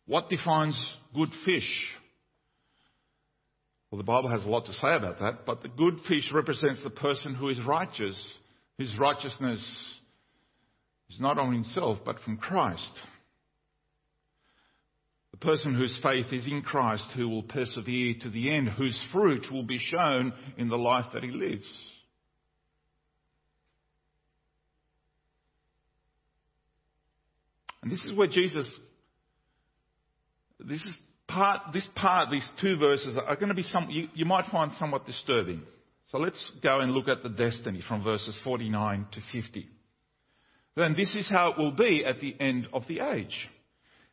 What 0.08 0.30
defines 0.30 0.92
good 1.14 1.30
fish? 1.46 1.88
Well, 3.92 3.98
the 3.98 4.04
Bible 4.04 4.30
has 4.30 4.44
a 4.44 4.50
lot 4.50 4.66
to 4.66 4.74
say 4.74 4.96
about 4.96 5.20
that, 5.20 5.46
but 5.46 5.62
the 5.62 5.70
good 5.70 6.00
fish 6.08 6.32
represents 6.34 6.82
the 6.84 6.90
person 6.90 7.36
who 7.36 7.50
is 7.50 7.62
righteous, 7.62 8.18
whose 8.78 8.94
righteousness 9.00 9.60
is 11.10 11.22
not 11.22 11.38
on 11.38 11.54
himself, 11.54 12.00
but 12.04 12.20
from 12.22 12.38
Christ. 12.38 12.92
The 15.32 15.38
person 15.38 15.76
whose 15.76 15.98
faith 16.02 16.28
is 16.32 16.46
in 16.46 16.62
Christ, 16.62 17.04
who 17.16 17.30
will 17.30 17.44
persevere 17.44 18.16
to 18.22 18.30
the 18.30 18.56
end, 18.56 18.70
whose 18.70 19.00
fruit 19.12 19.46
will 19.52 19.64
be 19.64 19.78
shown 19.78 20.34
in 20.58 20.70
the 20.70 20.78
life 20.78 21.06
that 21.14 21.24
he 21.24 21.32
lives. 21.32 21.68
And 27.84 27.92
this 27.92 28.04
is 28.04 28.14
where 28.14 28.28
Jesus, 28.28 28.68
this 30.60 30.82
is 30.82 30.98
part, 31.28 31.74
this 31.74 31.88
part, 31.96 32.32
these 32.32 32.48
two 32.62 32.78
verses 32.78 33.16
are 33.16 33.36
going 33.36 33.50
to 33.50 33.54
be 33.54 33.64
some, 33.64 33.90
you, 33.90 34.08
you 34.14 34.26
might 34.26 34.46
find 34.52 34.72
somewhat 34.80 35.06
disturbing. 35.06 35.64
So 36.12 36.18
let's 36.18 36.52
go 36.64 36.80
and 36.80 36.92
look 36.92 37.08
at 37.08 37.22
the 37.22 37.30
destiny 37.30 37.82
from 37.88 38.04
verses 38.04 38.38
49 38.44 39.08
to 39.12 39.42
50. 39.42 39.68
Then 40.76 40.96
this 40.98 41.16
is 41.16 41.30
how 41.30 41.52
it 41.52 41.58
will 41.58 41.72
be 41.72 42.06
at 42.06 42.20
the 42.22 42.36
end 42.40 42.68
of 42.74 42.84
the 42.88 43.00
age 43.00 43.50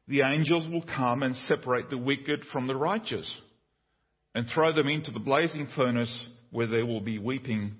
the 0.06 0.20
angels 0.20 0.68
will 0.68 0.82
come 0.82 1.22
and 1.22 1.34
separate 1.48 1.90
the 1.90 1.98
wicked 1.98 2.44
from 2.52 2.66
the 2.66 2.76
righteous 2.76 3.30
and 4.34 4.46
throw 4.52 4.72
them 4.72 4.88
into 4.88 5.10
the 5.10 5.20
blazing 5.20 5.68
furnace 5.74 6.26
where 6.50 6.66
there 6.66 6.86
will 6.86 7.00
be 7.00 7.18
weeping 7.18 7.74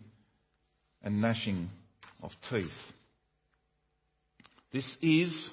and 1.03 1.21
gnashing 1.21 1.69
of 2.23 2.31
teeth. 2.51 2.71
This 4.73 4.91
is 5.03 5.49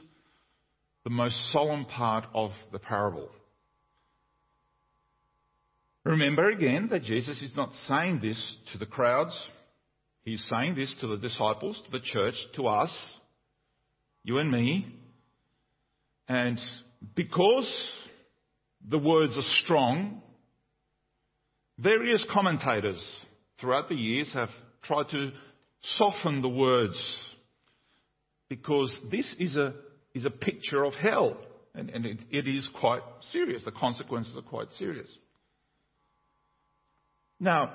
the 1.04 1.10
most 1.10 1.38
solemn 1.52 1.86
part 1.86 2.26
of 2.34 2.52
the 2.72 2.80
parable. 2.80 3.30
Remember 6.04 6.50
again 6.50 6.88
that 6.92 7.04
Jesus 7.04 7.42
is 7.44 7.56
not 7.56 7.72
saying 7.88 8.22
this 8.22 8.56
to 8.72 8.80
the 8.80 8.86
crowds. 8.86 9.40
He's 10.24 10.44
saying 10.50 10.76
this 10.76 10.94
to 11.02 11.08
the 11.08 11.18
disciples, 11.18 11.80
to 11.86 11.92
the 11.92 12.00
church, 12.00 12.36
to 12.56 12.68
us, 12.68 12.96
you 14.24 14.38
and 14.38 14.52
me, 14.52 14.88
and 16.28 16.60
because 17.16 17.70
the 18.88 18.98
words 18.98 19.38
are 19.38 19.64
strong, 19.64 20.22
various 21.78 22.26
commentators 22.32 23.04
throughout 23.60 23.90
the 23.90 23.96
years 23.96 24.32
have 24.34 24.50
tried 24.84 25.10
to 25.12 25.32
soften 25.82 26.42
the 26.42 26.50
words 26.50 27.02
because 28.50 28.92
this 29.10 29.34
is 29.40 29.56
a, 29.56 29.74
is 30.14 30.26
a 30.26 30.30
picture 30.30 30.84
of 30.84 30.94
hell. 30.94 31.38
And, 31.74 31.90
and 31.90 32.06
it, 32.06 32.18
it 32.32 32.48
is 32.48 32.68
quite 32.80 33.02
serious. 33.32 33.64
The 33.64 33.72
consequences 33.72 34.36
are 34.36 34.42
quite 34.42 34.68
serious. 34.78 35.10
Now, 37.40 37.72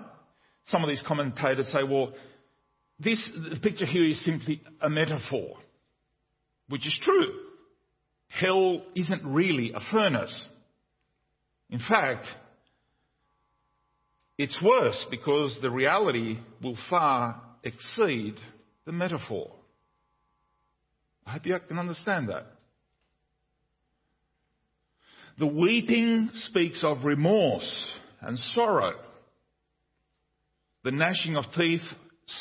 some 0.66 0.84
of 0.84 0.88
these 0.88 1.02
commentators 1.06 1.66
say, 1.72 1.82
well, 1.82 2.12
this 2.98 3.20
the 3.50 3.58
picture 3.60 3.86
here 3.86 4.06
is 4.06 4.22
simply 4.24 4.62
a 4.80 4.88
metaphor, 4.88 5.56
which 6.68 6.86
is 6.86 6.98
true. 7.02 7.45
Hell 8.28 8.82
isn't 8.94 9.24
really 9.24 9.72
a 9.72 9.80
furnace. 9.90 10.44
In 11.70 11.78
fact, 11.78 12.26
it's 14.38 14.60
worse 14.62 15.06
because 15.10 15.58
the 15.62 15.70
reality 15.70 16.38
will 16.62 16.76
far 16.90 17.40
exceed 17.64 18.34
the 18.84 18.92
metaphor. 18.92 19.50
I 21.26 21.32
hope 21.32 21.46
you 21.46 21.58
can 21.66 21.78
understand 21.78 22.28
that. 22.28 22.46
The 25.38 25.46
weeping 25.46 26.30
speaks 26.34 26.82
of 26.82 27.04
remorse 27.04 27.92
and 28.20 28.38
sorrow. 28.54 28.94
The 30.84 30.92
gnashing 30.92 31.36
of 31.36 31.44
teeth 31.56 31.82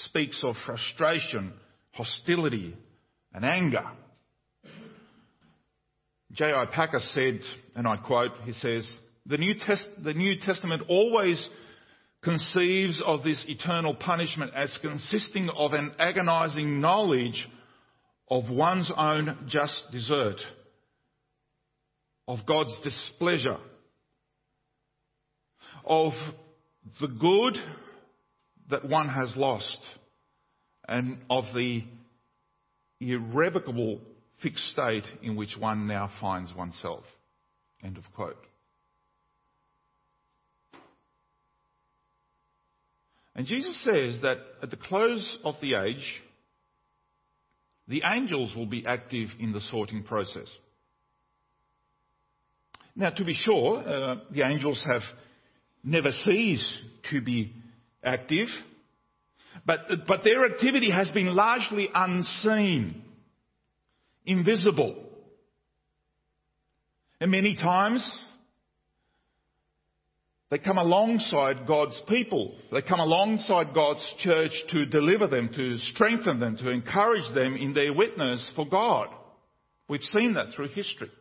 speaks 0.05 0.39
of 0.43 0.55
frustration, 0.65 1.53
hostility, 1.91 2.75
and 3.33 3.43
anger. 3.43 3.85
J.I. 6.35 6.65
Packer 6.65 6.99
said, 7.13 7.39
and 7.75 7.87
I 7.87 7.95
quote, 7.95 8.31
he 8.43 8.51
says, 8.51 8.85
the 9.25 9.37
New, 9.37 9.55
Test- 9.55 9.87
the 10.03 10.13
New 10.13 10.37
Testament 10.41 10.83
always 10.89 11.43
conceives 12.21 13.01
of 13.05 13.23
this 13.23 13.43
eternal 13.47 13.95
punishment 13.95 14.51
as 14.53 14.77
consisting 14.81 15.49
of 15.49 15.71
an 15.71 15.93
agonizing 15.97 16.81
knowledge 16.81 17.47
of 18.29 18.49
one's 18.49 18.91
own 18.97 19.47
just 19.47 19.81
desert, 19.93 20.41
of 22.27 22.39
God's 22.45 22.75
displeasure, 22.83 23.59
of 25.85 26.11
the 26.99 27.07
good 27.07 27.55
that 28.71 28.89
one 28.89 29.07
has 29.07 29.33
lost, 29.37 29.79
and 30.87 31.19
of 31.29 31.45
the 31.53 31.83
irrevocable 32.99 34.01
fixed 34.41 34.71
state 34.71 35.05
in 35.21 35.35
which 35.35 35.55
one 35.57 35.87
now 35.87 36.11
finds 36.19 36.53
oneself. 36.53 37.03
End 37.83 37.97
of 37.97 38.03
quote. 38.15 38.37
And 43.35 43.45
Jesus 43.45 43.83
says 43.83 44.21
that 44.21 44.37
at 44.63 44.71
the 44.71 44.77
close 44.77 45.37
of 45.43 45.55
the 45.61 45.75
age, 45.75 46.21
the 47.87 48.01
angels 48.05 48.55
will 48.55 48.65
be 48.65 48.85
active 48.87 49.29
in 49.39 49.51
the 49.51 49.59
sorting 49.59 50.03
process. 50.03 50.49
Now, 52.95 53.09
to 53.09 53.25
be 53.25 53.33
sure, 53.33 53.79
uh, 53.79 54.15
the 54.31 54.47
angels 54.47 54.81
have 54.87 55.01
never 55.83 56.11
ceased 56.23 56.77
to 57.11 57.21
be 57.21 57.53
active, 58.03 58.47
but, 59.65 59.81
but 60.07 60.23
their 60.23 60.45
activity 60.45 60.89
has 60.91 61.11
been 61.11 61.35
largely 61.35 61.89
unseen, 61.93 63.03
invisible. 64.25 65.01
And 67.19 67.31
many 67.31 67.55
times, 67.55 68.07
they 70.51 70.59
come 70.59 70.77
alongside 70.77 71.67
God's 71.67 71.99
people. 72.07 72.55
They 72.71 72.81
come 72.81 72.99
alongside 72.99 73.73
God's 73.73 74.05
church 74.19 74.51
to 74.69 74.85
deliver 74.85 75.27
them, 75.27 75.49
to 75.55 75.77
strengthen 75.77 76.39
them, 76.39 76.57
to 76.57 76.69
encourage 76.69 77.33
them 77.33 77.55
in 77.55 77.73
their 77.73 77.93
witness 77.93 78.47
for 78.55 78.67
God. 78.67 79.07
We've 79.87 80.01
seen 80.01 80.33
that 80.35 80.53
through 80.55 80.69
history. 80.69 81.11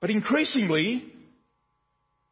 But 0.00 0.10
increasingly, 0.10 1.12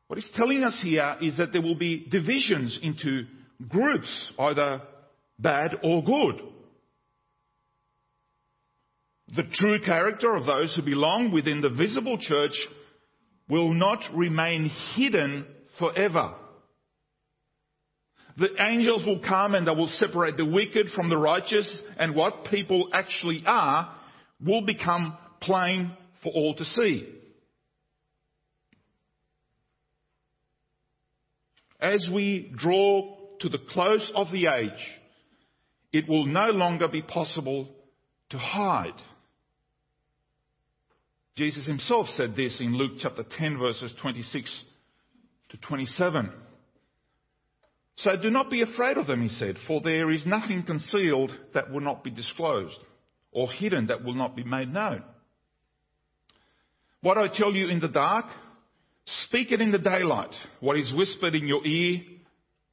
what 0.09 0.19
he's 0.19 0.31
telling 0.37 0.63
us 0.63 0.79
here 0.83 1.17
is 1.23 1.39
that 1.39 1.53
there 1.53 1.63
will 1.63 1.75
be 1.75 2.07
divisions 2.11 2.79
into 2.83 3.25
groups, 3.67 4.33
either 4.39 4.83
bad 5.39 5.77
or 5.83 6.05
good. 6.05 6.43
The 9.35 9.45
true 9.55 9.81
character 9.81 10.35
of 10.35 10.45
those 10.45 10.75
who 10.75 10.83
belong 10.83 11.33
within 11.33 11.63
the 11.63 11.71
visible 11.71 12.19
church 12.19 12.53
will 13.49 13.73
not 13.73 14.01
remain 14.15 14.71
hidden 14.95 15.47
forever. 15.79 16.35
The 18.37 18.51
angels 18.63 19.05
will 19.07 19.21
come 19.21 19.55
and 19.55 19.67
they 19.67 19.73
will 19.73 19.93
separate 19.99 20.37
the 20.37 20.45
wicked 20.45 20.89
from 20.95 21.09
the 21.09 21.17
righteous 21.17 21.69
and 21.99 22.15
what 22.15 22.47
people 22.51 22.89
actually 22.93 23.43
are 23.47 23.95
will 24.45 24.63
become 24.63 25.17
plain 25.41 25.93
for 26.23 26.33
all 26.33 26.55
to 26.55 26.65
see. 26.65 27.09
As 31.81 32.09
we 32.13 32.53
draw 32.57 33.17
to 33.41 33.49
the 33.49 33.59
close 33.71 34.11
of 34.15 34.31
the 34.31 34.47
age, 34.47 34.71
it 35.93 36.09
will 36.09 36.27
no 36.27 36.51
longer 36.51 36.89
be 36.89 37.03
possible 37.03 37.69
to 38.31 38.39
hide. 38.39 38.95
Jesus 41.37 41.67
himself 41.67 42.07
said 42.17 42.37
this 42.37 42.59
in 42.61 42.77
Luke 42.77 42.93
chapter 43.01 43.25
10 43.39 43.59
verses 43.59 43.93
26 44.03 44.65
to 45.51 45.57
27. 45.57 46.31
So 47.97 48.17
do 48.17 48.31
not 48.31 48.51
be 48.51 48.63
afraid 48.63 48.97
of 48.99 49.07
them, 49.07 49.23
he 49.23 49.29
said, 49.37 49.57
for 49.67 49.81
there 49.81 50.11
is 50.11 50.27
nothing 50.27 50.63
concealed 50.65 51.31
that 51.55 51.71
will 51.71 51.81
not 51.81 52.03
be 52.03 52.11
disclosed, 52.11 52.79
or 53.31 53.51
hidden 53.51 53.87
that 53.87 54.05
will 54.05 54.15
not 54.15 54.35
be 54.35 54.45
made 54.45 54.73
known. 54.73 55.03
What 57.01 57.19
I 57.19 57.29
tell 57.29 57.53
you 57.53 57.69
in 57.69 57.81
the 57.81 57.89
dark, 57.89 58.27
speak 59.25 59.53
it 59.53 59.61
in 59.61 59.73
the 59.73 59.79
daylight. 59.79 60.35
What 60.61 60.79
is 60.79 60.93
whispered 60.95 61.35
in 61.35 61.47
your 61.47 61.67
ear, 61.67 62.01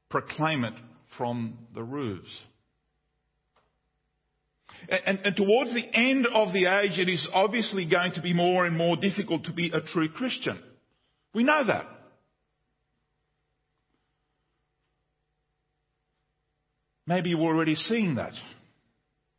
proclaim 0.09 0.63
it 0.63 0.73
from 1.17 1.57
the 1.73 1.83
roofs. 1.83 2.29
And, 4.91 5.19
and, 5.23 5.35
towards 5.35 5.71
the 5.73 5.85
end 5.93 6.25
of 6.33 6.51
the 6.51 6.65
age, 6.65 6.97
it 6.97 7.09
is 7.09 7.27
obviously 7.31 7.85
going 7.85 8.13
to 8.13 8.21
be 8.21 8.33
more 8.33 8.65
and 8.65 8.75
more 8.75 8.95
difficult 8.95 9.43
to 9.45 9.53
be 9.53 9.71
a 9.71 9.81
true 9.81 10.09
Christian. 10.09 10.59
We 11.33 11.43
know 11.43 11.63
that. 11.67 11.85
Maybe 17.05 17.29
you're 17.29 17.39
already 17.39 17.75
seeing 17.75 18.15
that. 18.15 18.33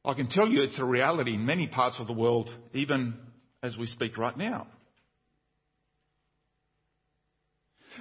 I 0.05 0.15
can 0.15 0.29
tell 0.29 0.49
you 0.49 0.63
it's 0.63 0.79
a 0.79 0.85
reality 0.85 1.35
in 1.35 1.45
many 1.45 1.67
parts 1.67 1.97
of 1.99 2.07
the 2.07 2.13
world, 2.13 2.49
even 2.73 3.15
as 3.63 3.77
we 3.77 3.87
speak 3.87 4.17
right 4.19 4.37
now. 4.37 4.67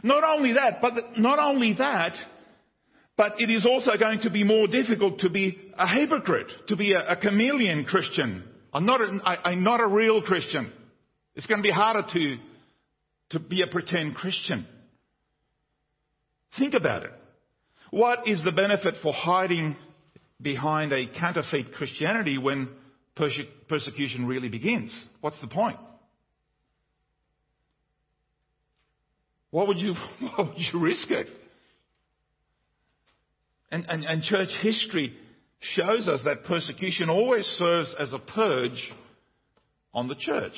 Not 0.02 0.24
only 0.24 0.54
that, 0.54 0.82
but 0.82 0.94
not 1.18 1.40
only 1.40 1.74
that, 1.78 2.14
but 3.18 3.34
it 3.38 3.50
is 3.50 3.66
also 3.66 3.98
going 4.00 4.22
to 4.22 4.30
be 4.30 4.44
more 4.44 4.66
difficult 4.68 5.20
to 5.20 5.30
be 5.30 5.69
a 5.80 5.88
hypocrite, 5.88 6.52
to 6.68 6.76
be 6.76 6.92
a, 6.92 7.14
a 7.14 7.16
chameleon 7.16 7.86
Christian. 7.86 8.44
I'm 8.74 8.86
not, 8.86 9.00
a, 9.00 9.20
I, 9.24 9.50
I'm 9.52 9.64
not 9.64 9.80
a 9.80 9.88
real 9.88 10.22
Christian. 10.22 10.72
It's 11.36 11.48
going 11.48 11.60
to 11.60 11.64
be 11.64 11.72
harder 11.72 12.04
to, 12.14 12.38
to 13.30 13.40
be 13.40 13.62
a 13.62 13.68
pretend 13.68 14.16
Christian. 14.16 14.68
Think 16.58 16.74
about 16.74 17.04
it. 17.04 17.12
What 17.92 18.28
is 18.28 18.44
the 18.44 18.52
benefit 18.52 18.96
for 19.02 19.14
hiding 19.14 19.78
behind 20.42 20.92
a 20.92 21.08
counterfeit 21.18 21.74
Christianity 21.74 22.38
when 22.38 22.70
perse- 23.16 23.40
persecution 23.70 24.28
really 24.28 24.50
begins? 24.50 24.92
What's 25.22 25.40
the 25.40 25.48
point? 25.48 25.78
Why 29.52 29.64
would 29.64 29.80
you, 29.80 29.94
why 30.20 30.44
would 30.44 30.58
you 30.58 30.80
risk 30.80 31.10
it? 31.10 31.28
And, 33.72 33.86
and, 33.88 34.04
and 34.04 34.24
church 34.24 34.50
history 34.62 35.16
shows 35.60 36.08
us 36.08 36.22
that 36.26 36.44
persecution 36.46 37.10
always 37.10 37.46
serves 37.58 37.94
as 38.00 38.14
a 38.14 38.20
purge 38.20 38.92
on 39.94 40.08
the 40.08 40.16
church. 40.16 40.54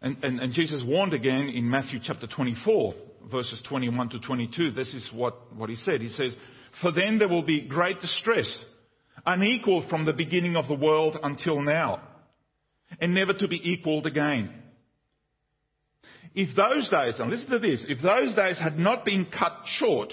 And, 0.00 0.22
and, 0.22 0.38
and, 0.38 0.52
Jesus 0.52 0.82
warned 0.86 1.12
again 1.12 1.48
in 1.48 1.68
Matthew 1.68 1.98
chapter 2.02 2.28
24, 2.28 2.94
verses 3.32 3.60
21 3.68 4.10
to 4.10 4.20
22. 4.20 4.70
This 4.70 4.94
is 4.94 5.08
what, 5.12 5.54
what 5.56 5.70
he 5.70 5.76
said. 5.76 6.00
He 6.00 6.10
says, 6.10 6.34
For 6.80 6.92
then 6.92 7.18
there 7.18 7.28
will 7.28 7.42
be 7.42 7.66
great 7.66 8.00
distress, 8.00 8.48
unequaled 9.26 9.88
from 9.90 10.04
the 10.04 10.12
beginning 10.12 10.54
of 10.54 10.68
the 10.68 10.76
world 10.76 11.18
until 11.20 11.60
now, 11.62 12.00
and 13.00 13.12
never 13.12 13.32
to 13.32 13.48
be 13.48 13.60
equaled 13.72 14.06
again 14.06 14.52
if 16.34 16.54
those 16.54 16.88
days, 16.88 17.14
and 17.18 17.30
listen 17.30 17.50
to 17.50 17.58
this, 17.58 17.84
if 17.88 18.00
those 18.00 18.34
days 18.34 18.58
had 18.58 18.78
not 18.78 19.04
been 19.04 19.26
cut 19.26 19.52
short, 19.78 20.12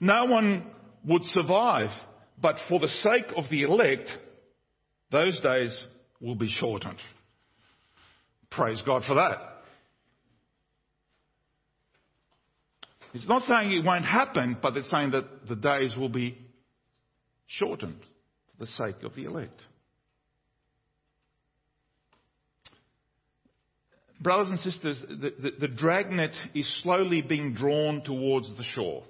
no 0.00 0.24
one 0.24 0.66
would 1.04 1.24
survive. 1.24 1.90
But 2.40 2.56
for 2.68 2.80
the 2.80 2.88
sake 2.88 3.26
of 3.36 3.44
the 3.50 3.62
elect, 3.62 4.08
those 5.12 5.38
days 5.40 5.84
will 6.20 6.34
be 6.34 6.48
shortened. 6.48 6.98
Praise 8.50 8.82
God 8.84 9.02
for 9.06 9.14
that. 9.14 9.50
It's 13.12 13.28
not 13.28 13.42
saying 13.42 13.72
it 13.72 13.84
won't 13.84 14.04
happen, 14.04 14.56
but 14.62 14.76
it's 14.76 14.90
saying 14.90 15.10
that 15.10 15.48
the 15.48 15.56
days 15.56 15.94
will 15.96 16.08
be 16.08 16.38
shortened 17.46 18.00
for 18.50 18.64
the 18.64 18.70
sake 18.70 19.02
of 19.02 19.14
the 19.14 19.24
elect. 19.24 19.60
Brothers 24.20 24.50
and 24.50 24.60
sisters, 24.60 24.98
the, 25.08 25.32
the, 25.40 25.50
the 25.60 25.68
dragnet 25.68 26.36
is 26.54 26.82
slowly 26.82 27.22
being 27.22 27.54
drawn 27.54 28.02
towards 28.02 28.54
the 28.56 28.64
shore. 28.74 29.02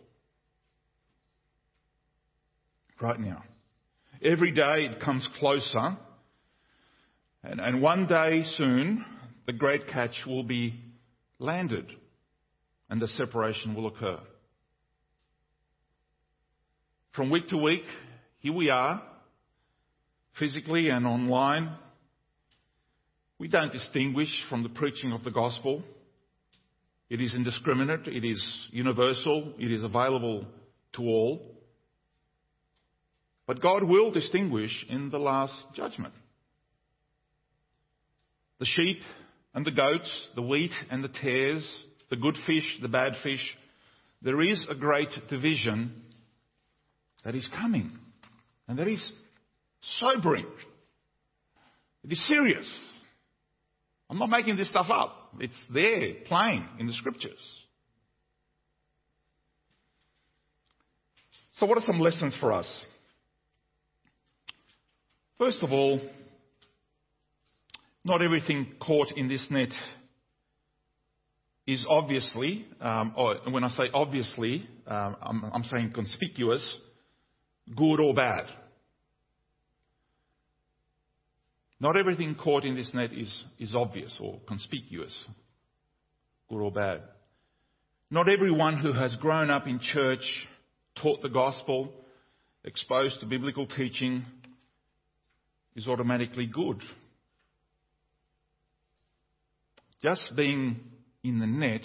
Right 3.00 3.18
now. 3.18 3.42
Every 4.22 4.52
day 4.52 4.88
it 4.90 5.00
comes 5.00 5.26
closer. 5.38 5.96
And, 7.42 7.58
and 7.60 7.80
one 7.80 8.06
day 8.06 8.42
soon, 8.56 9.04
the 9.46 9.54
great 9.54 9.88
catch 9.88 10.14
will 10.26 10.42
be 10.42 10.74
landed 11.38 11.86
and 12.90 13.00
the 13.00 13.08
separation 13.08 13.74
will 13.74 13.86
occur. 13.86 14.18
From 17.14 17.30
week 17.30 17.48
to 17.48 17.56
week, 17.56 17.84
here 18.40 18.52
we 18.52 18.68
are, 18.68 19.02
physically 20.38 20.90
and 20.90 21.06
online. 21.06 21.74
We 23.38 23.48
don't 23.48 23.72
distinguish 23.72 24.28
from 24.50 24.62
the 24.62 24.68
preaching 24.68 25.12
of 25.12 25.24
the 25.24 25.30
gospel. 25.30 25.82
It 27.08 27.20
is 27.20 27.34
indiscriminate, 27.34 28.06
it 28.06 28.24
is 28.24 28.44
universal, 28.70 29.54
it 29.58 29.72
is 29.72 29.82
available 29.82 30.44
to 30.94 31.02
all. 31.02 31.59
But 33.50 33.60
God 33.60 33.82
will 33.82 34.12
distinguish 34.12 34.86
in 34.88 35.10
the 35.10 35.18
last 35.18 35.56
judgment. 35.74 36.14
The 38.60 38.64
sheep 38.64 39.00
and 39.52 39.66
the 39.66 39.72
goats, 39.72 40.28
the 40.36 40.42
wheat 40.42 40.70
and 40.88 41.02
the 41.02 41.08
tares, 41.08 41.68
the 42.10 42.16
good 42.16 42.38
fish, 42.46 42.78
the 42.80 42.86
bad 42.86 43.14
fish, 43.24 43.44
there 44.22 44.40
is 44.40 44.64
a 44.70 44.76
great 44.76 45.08
division 45.28 46.00
that 47.24 47.34
is 47.34 47.44
coming. 47.58 47.90
And 48.68 48.78
that 48.78 48.86
is 48.86 49.02
sobering. 49.98 50.46
It 52.04 52.12
is 52.12 52.24
serious. 52.28 52.72
I'm 54.08 54.18
not 54.20 54.30
making 54.30 54.58
this 54.58 54.68
stuff 54.68 54.86
up. 54.92 55.32
It's 55.40 55.60
there, 55.74 56.12
plain 56.26 56.68
in 56.78 56.86
the 56.86 56.92
scriptures. 56.92 57.32
So, 61.56 61.66
what 61.66 61.78
are 61.78 61.84
some 61.84 61.98
lessons 61.98 62.36
for 62.38 62.52
us? 62.52 62.68
First 65.40 65.62
of 65.62 65.72
all, 65.72 65.98
not 68.04 68.20
everything 68.20 68.74
caught 68.78 69.10
in 69.16 69.26
this 69.26 69.46
net 69.48 69.70
is 71.66 71.82
obviously, 71.88 72.66
um, 72.78 73.14
or 73.16 73.36
when 73.48 73.64
I 73.64 73.70
say 73.70 73.84
obviously, 73.94 74.68
um, 74.86 75.16
I'm, 75.22 75.44
I'm 75.54 75.64
saying 75.64 75.92
conspicuous, 75.94 76.62
good 77.74 78.00
or 78.00 78.12
bad. 78.12 78.48
Not 81.80 81.96
everything 81.96 82.34
caught 82.34 82.64
in 82.64 82.76
this 82.76 82.92
net 82.92 83.14
is, 83.14 83.44
is 83.58 83.74
obvious 83.74 84.14
or 84.20 84.40
conspicuous, 84.46 85.16
good 86.50 86.60
or 86.60 86.70
bad. 86.70 87.00
Not 88.10 88.28
everyone 88.28 88.76
who 88.76 88.92
has 88.92 89.16
grown 89.16 89.48
up 89.48 89.66
in 89.66 89.80
church, 89.80 90.48
taught 91.02 91.22
the 91.22 91.30
gospel, 91.30 91.94
exposed 92.62 93.20
to 93.20 93.26
biblical 93.26 93.66
teaching, 93.66 94.26
is 95.80 95.88
automatically 95.88 96.46
good. 96.46 96.82
Just 100.02 100.30
being 100.36 100.78
in 101.24 101.38
the 101.38 101.46
net, 101.46 101.80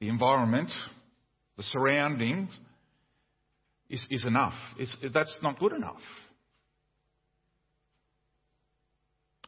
the 0.00 0.08
environment, 0.08 0.70
the 1.58 1.62
surroundings, 1.64 2.48
is, 3.90 4.06
is 4.10 4.24
enough. 4.24 4.54
It's, 4.78 4.96
that's 5.12 5.36
not 5.42 5.58
good 5.58 5.72
enough. 5.72 6.00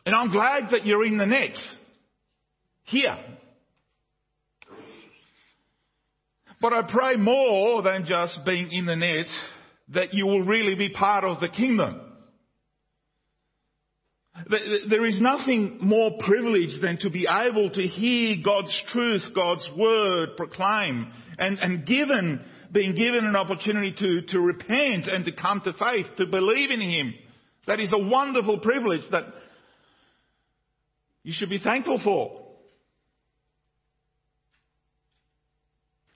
And 0.05 0.15
I'm 0.15 0.31
glad 0.31 0.65
that 0.73 0.85
you're 0.85 1.07
in 1.07 1.17
the 1.17 1.27
net. 1.27 1.57
Here. 2.85 3.17
But 6.61 6.75
I 6.75 6.83
pray 6.91 7.17
more 7.17 7.83
than 7.83 8.05
just 8.05 8.41
being 8.45 8.71
in 8.71 8.85
the 8.85 8.97
net 8.97 9.29
that 9.95 10.15
you 10.15 10.27
will 10.27 10.43
really 10.43 10.75
be 10.75 10.91
part 10.91 11.25
of 11.25 11.41
the 11.41 11.49
kingdom. 11.49 12.01
There 14.89 15.05
is 15.05 15.21
nothing 15.21 15.79
more 15.81 16.13
privileged 16.21 16.81
than 16.83 16.99
to 16.99 17.11
be 17.11 17.27
able 17.29 17.71
to 17.71 17.83
hear 17.83 18.37
God's 18.43 18.83
truth, 18.89 19.23
God's 19.35 19.69
word 19.77 20.31
proclaimed, 20.37 21.09
and, 21.39 21.59
and 21.59 21.87
given, 21.87 22.41
being 22.73 22.95
given 22.95 23.27
an 23.27 23.37
opportunity 23.37 23.93
to, 23.99 24.23
to 24.33 24.41
repent 24.41 25.09
and 25.09 25.25
to 25.25 25.33
come 25.33 25.61
to 25.65 25.73
faith, 25.73 26.07
to 26.17 26.27
believe 26.27 26.71
in 26.71 26.81
Him. 26.81 27.15
That 27.67 27.81
is 27.81 27.93
a 27.93 27.99
wonderful 27.99 28.61
privilege 28.61 29.03
that 29.11 29.25
you 31.23 31.33
should 31.35 31.51
be 31.51 31.59
thankful 31.59 32.01
for. 32.03 32.41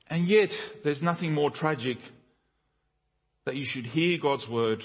And 0.09 0.29
yet, 0.29 0.51
there's 0.85 1.03
nothing 1.03 1.35
more 1.35 1.51
tragic 1.51 1.99
that 3.47 3.57
you 3.57 3.65
should 3.67 3.87
hear 3.87 4.19
God's 4.21 4.49
word 4.49 4.83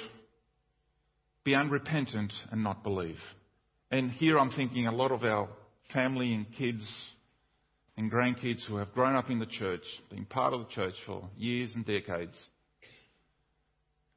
be 1.43 1.55
unrepentant 1.55 2.33
and 2.51 2.63
not 2.63 2.83
believe. 2.83 3.19
And 3.91 4.11
here 4.11 4.37
I'm 4.37 4.51
thinking 4.51 4.87
a 4.87 4.91
lot 4.91 5.11
of 5.11 5.23
our 5.23 5.47
family 5.93 6.33
and 6.33 6.45
kids 6.57 6.85
and 7.97 8.11
grandkids 8.11 8.65
who 8.67 8.77
have 8.77 8.93
grown 8.93 9.15
up 9.15 9.29
in 9.29 9.39
the 9.39 9.45
church, 9.45 9.83
been 10.09 10.25
part 10.25 10.53
of 10.53 10.61
the 10.61 10.73
church 10.73 10.93
for 11.05 11.27
years 11.37 11.71
and 11.75 11.85
decades, 11.85 12.35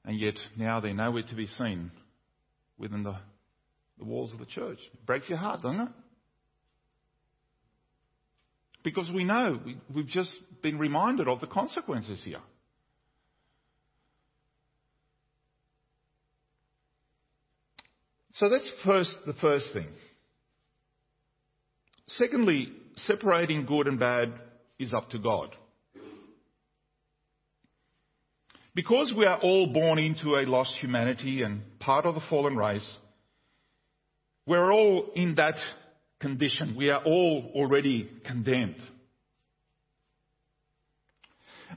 and 0.05 0.19
yet 0.19 0.35
now 0.57 0.81
they're 0.81 0.95
nowhere 0.95 1.23
to 1.23 1.35
be 1.35 1.47
seen 1.59 1.91
within 2.79 3.03
the, 3.03 3.17
the 3.99 4.05
walls 4.05 4.33
of 4.33 4.39
the 4.39 4.47
church. 4.47 4.79
It 4.93 5.07
breaks 5.07 5.29
your 5.29 5.39
heart, 5.39 5.63
doesn't 5.63 5.81
it? 5.81 5.89
Because 8.85 9.11
we 9.13 9.25
know, 9.25 9.61
we, 9.65 9.77
we've 9.95 10.09
just 10.09 10.33
been 10.63 10.79
reminded 10.79 11.29
of 11.29 11.41
the 11.41 11.47
consequences 11.47 12.21
here. 12.25 12.41
So 18.43 18.49
that's 18.49 18.69
first, 18.85 19.15
the 19.25 19.35
first 19.35 19.67
thing. 19.73 19.87
Secondly, 22.09 22.73
separating 23.07 23.67
good 23.67 23.87
and 23.87 24.01
bad 24.01 24.33
is 24.81 24.93
up 24.93 25.11
to 25.11 25.21
God. 25.21 25.55
Because 28.75 29.15
we 29.17 29.27
are 29.27 29.39
all 29.39 29.69
born 29.69 30.01
into 30.01 30.35
a 30.35 30.43
lost 30.45 30.75
humanity 30.81 31.43
and 31.43 31.63
part 31.79 32.05
of 32.05 32.17
the 32.17 32.21
fallen 32.29 32.57
race, 32.57 32.97
we're 34.45 34.73
all 34.73 35.13
in 35.15 35.37
that 35.37 35.55
condition. 36.19 36.75
We 36.77 36.91
are 36.91 37.05
all 37.05 37.49
already 37.55 38.11
condemned. 38.27 38.83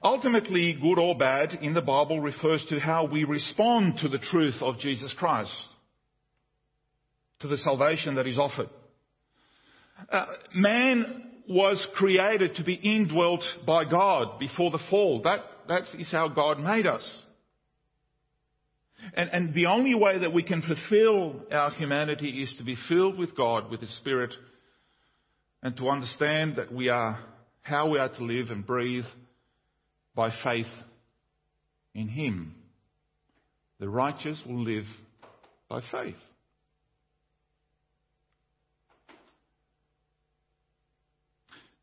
Ultimately, 0.03 0.79
good 0.81 0.97
or 0.97 1.15
bad 1.15 1.59
in 1.61 1.75
the 1.75 1.81
Bible 1.81 2.21
refers 2.21 2.65
to 2.69 2.79
how 2.79 3.05
we 3.05 3.23
respond 3.23 3.99
to 3.99 4.09
the 4.09 4.17
truth 4.17 4.55
of 4.61 4.79
Jesus 4.79 5.13
Christ 5.15 5.53
to 7.39 7.47
the 7.47 7.57
salvation 7.57 8.15
that 8.15 8.27
is 8.27 8.37
offered. 8.37 8.69
Uh, 10.09 10.25
man 10.53 11.23
was 11.47 11.85
created 11.95 12.55
to 12.55 12.63
be 12.63 12.73
indwelt 12.73 13.43
by 13.65 13.85
God 13.85 14.39
before 14.39 14.71
the 14.71 14.79
fall. 14.89 15.21
That, 15.23 15.41
that 15.67 15.83
is 15.99 16.11
how 16.11 16.27
God 16.27 16.59
made 16.59 16.87
us. 16.87 17.07
And, 19.13 19.29
and 19.31 19.53
the 19.53 19.67
only 19.67 19.93
way 19.93 20.19
that 20.19 20.33
we 20.33 20.43
can 20.43 20.61
fulfill 20.61 21.41
our 21.51 21.71
humanity 21.71 22.43
is 22.43 22.53
to 22.57 22.63
be 22.63 22.75
filled 22.89 23.17
with 23.17 23.35
God, 23.35 23.69
with 23.69 23.81
His 23.81 23.95
Spirit, 23.97 24.33
and 25.61 25.77
to 25.77 25.89
understand 25.89 26.55
that 26.55 26.73
we 26.73 26.89
are, 26.89 27.19
how 27.61 27.89
we 27.89 27.99
are 27.99 28.09
to 28.09 28.23
live 28.23 28.49
and 28.49 28.65
breathe 28.65 29.05
by 30.15 30.31
faith 30.43 30.65
in 31.93 32.07
Him. 32.07 32.55
The 33.79 33.89
righteous 33.89 34.41
will 34.45 34.63
live 34.63 34.85
by 35.69 35.81
faith. 35.91 36.15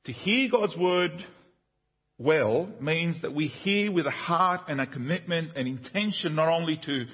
To 0.06 0.12
hear 0.12 0.48
God's 0.50 0.76
word 0.76 1.12
well 2.18 2.68
means 2.80 3.20
that 3.22 3.34
we 3.34 3.48
hear 3.48 3.92
with 3.92 4.06
a 4.06 4.10
heart 4.10 4.62
and 4.68 4.80
a 4.80 4.86
commitment 4.86 5.52
and 5.56 5.68
intention 5.68 6.34
not 6.34 6.48
only 6.48 6.80
to, 6.84 7.04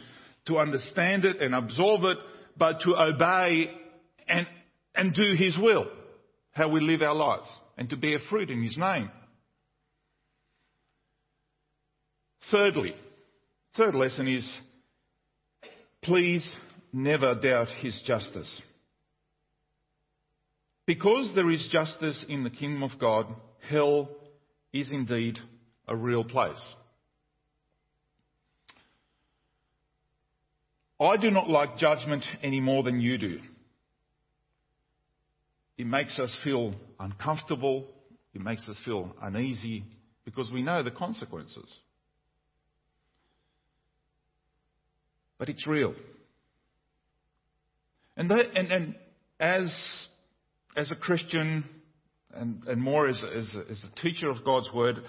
to 0.46 0.58
understand 0.58 1.24
it 1.24 1.40
and 1.40 1.54
absorb 1.54 2.04
it, 2.04 2.18
but 2.56 2.80
to 2.82 2.96
obey 2.96 3.70
and, 4.26 4.46
and 4.94 5.14
do 5.14 5.34
His 5.36 5.56
will, 5.58 5.86
how 6.52 6.68
we 6.68 6.80
live 6.80 7.02
our 7.02 7.14
lives, 7.14 7.48
and 7.76 7.88
to 7.90 7.96
bear 7.96 8.18
fruit 8.30 8.50
in 8.50 8.62
His 8.62 8.76
name. 8.76 9.10
Thirdly, 12.50 12.94
third 13.76 13.94
lesson 13.94 14.26
is 14.28 14.50
please 16.02 16.46
never 16.92 17.34
doubt 17.34 17.68
His 17.80 18.00
justice. 18.06 18.50
Because 20.88 21.30
there 21.34 21.50
is 21.50 21.68
justice 21.70 22.24
in 22.30 22.44
the 22.44 22.50
kingdom 22.50 22.82
of 22.82 22.98
God, 22.98 23.26
hell 23.68 24.08
is 24.72 24.90
indeed 24.90 25.36
a 25.86 25.94
real 25.94 26.24
place. 26.24 26.56
I 30.98 31.18
do 31.18 31.30
not 31.30 31.50
like 31.50 31.76
judgment 31.76 32.24
any 32.42 32.60
more 32.60 32.82
than 32.82 33.02
you 33.02 33.18
do. 33.18 33.38
It 35.76 35.86
makes 35.86 36.18
us 36.18 36.34
feel 36.42 36.72
uncomfortable. 36.98 37.84
It 38.32 38.40
makes 38.40 38.66
us 38.66 38.78
feel 38.86 39.14
uneasy 39.20 39.84
because 40.24 40.50
we 40.50 40.62
know 40.62 40.82
the 40.82 40.90
consequences. 40.90 41.70
But 45.36 45.50
it's 45.50 45.66
real. 45.66 45.94
And, 48.16 48.30
that, 48.30 48.46
and, 48.54 48.72
and 48.72 48.94
as, 49.38 49.70
as 50.78 50.92
a 50.92 50.94
Christian 50.94 51.64
and, 52.32 52.62
and 52.68 52.80
more 52.80 53.08
as, 53.08 53.20
as, 53.34 53.48
as 53.68 53.84
a 53.84 54.00
teacher 54.00 54.30
of 54.30 54.44
God's 54.44 54.70
Word, 54.72 55.02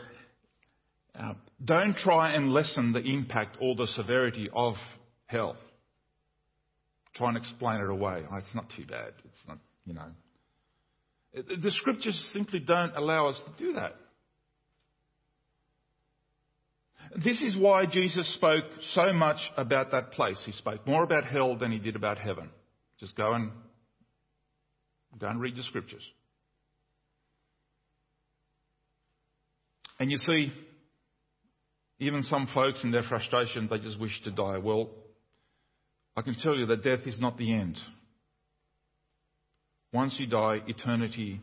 uh, 1.18 1.34
don't 1.64 1.96
try 1.96 2.34
and 2.34 2.52
lessen 2.52 2.92
the 2.92 3.02
impact 3.02 3.58
or 3.62 3.76
the 3.76 3.86
severity 3.88 4.50
of 4.52 4.74
hell. 5.28 5.56
Try 7.14 7.30
and 7.30 7.38
explain 7.38 7.82
it 7.82 7.90
away. 7.90 8.24
Oh, 8.32 8.38
it's 8.38 8.56
not 8.56 8.66
too 8.76 8.86
bad. 8.86 9.14
It's 9.26 9.44
not, 9.48 9.60
you 9.86 9.94
know. 9.94 10.10
The 11.34 11.72
scriptures 11.72 12.28
simply 12.34 12.60
don't 12.60 12.96
allow 12.96 13.28
us 13.28 13.40
to 13.46 13.64
do 13.64 13.74
that. 13.74 13.96
This 17.24 17.42
is 17.42 17.56
why 17.56 17.86
Jesus 17.86 18.32
spoke 18.34 18.66
so 18.94 19.14
much 19.14 19.38
about 19.56 19.92
that 19.92 20.12
place. 20.12 20.42
He 20.46 20.52
spoke 20.52 20.88
more 20.88 21.04
about 21.04 21.26
hell 21.26 21.56
than 21.56 21.72
he 21.72 21.80
did 21.80 21.96
about 21.96 22.18
heaven. 22.18 22.50
Just 23.00 23.16
go 23.16 23.34
and 23.34 23.52
and 25.22 25.42
read 25.42 25.56
the 25.56 25.64
scriptures. 25.64 26.04
And 30.00 30.10
you 30.10 30.18
see, 30.18 30.52
even 32.00 32.24
some 32.24 32.48
folks 32.54 32.80
in 32.84 32.92
their 32.92 33.04
frustration, 33.04 33.68
they 33.70 33.80
just 33.80 34.00
wish 34.00 34.22
to 34.24 34.32
die. 34.32 34.58
Well, 34.58 34.90
I 36.16 36.22
can 36.22 36.36
tell 36.36 36.56
you 36.56 36.66
that 36.68 36.84
death 36.84 37.06
is 37.06 37.20
not 37.20 37.38
the 37.38 37.54
end. 37.54 37.78
Once 39.92 40.16
you 40.20 40.28
die, 40.28 40.62
eternity 40.68 41.42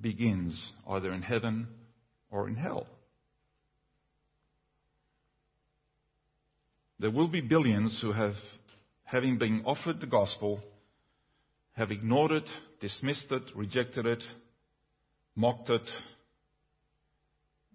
begins 0.00 0.72
either 0.88 1.10
in 1.12 1.22
heaven 1.22 1.66
or 2.30 2.48
in 2.48 2.54
hell. 2.54 2.86
There 6.98 7.10
will 7.10 7.28
be 7.28 7.42
billions 7.42 7.98
who 8.00 8.12
have, 8.12 8.36
having 9.04 9.36
been 9.36 9.62
offered 9.66 10.00
the 10.00 10.06
gospel, 10.06 10.60
have 11.76 11.90
ignored 11.90 12.32
it, 12.32 12.48
dismissed 12.80 13.30
it, 13.30 13.42
rejected 13.54 14.06
it, 14.06 14.22
mocked 15.34 15.70
it. 15.70 15.82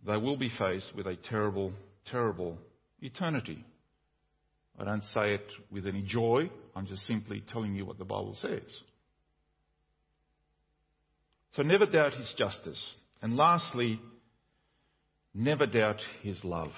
They 0.05 0.17
will 0.17 0.37
be 0.37 0.51
faced 0.57 0.91
with 0.95 1.05
a 1.05 1.15
terrible, 1.15 1.73
terrible 2.09 2.57
eternity. 3.01 3.63
I 4.79 4.85
don't 4.85 5.03
say 5.13 5.35
it 5.35 5.45
with 5.69 5.85
any 5.85 6.01
joy. 6.01 6.49
I'm 6.75 6.87
just 6.87 7.05
simply 7.05 7.43
telling 7.51 7.75
you 7.75 7.85
what 7.85 7.99
the 7.99 8.05
Bible 8.05 8.35
says. 8.41 8.63
So 11.53 11.61
never 11.61 11.85
doubt 11.85 12.13
his 12.13 12.33
justice. 12.37 12.81
And 13.21 13.35
lastly, 13.35 13.99
never 15.35 15.67
doubt 15.67 16.01
his 16.23 16.43
love. 16.43 16.71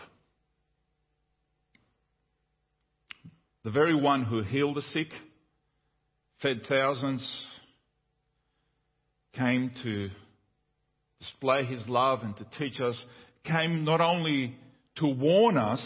The 3.64 3.72
very 3.72 3.96
one 3.96 4.26
who 4.26 4.42
healed 4.42 4.76
the 4.76 4.82
sick, 4.82 5.08
fed 6.44 6.62
thousands, 6.68 7.38
came 9.34 9.72
to 9.82 10.10
display 11.20 11.64
his 11.66 11.82
love 11.88 12.20
and 12.22 12.36
to 12.38 12.46
teach 12.60 12.80
us, 12.82 13.02
came 13.46 13.86
not 13.86 14.02
only 14.02 14.56
to 14.98 15.08
warn 15.08 15.58
us, 15.58 15.82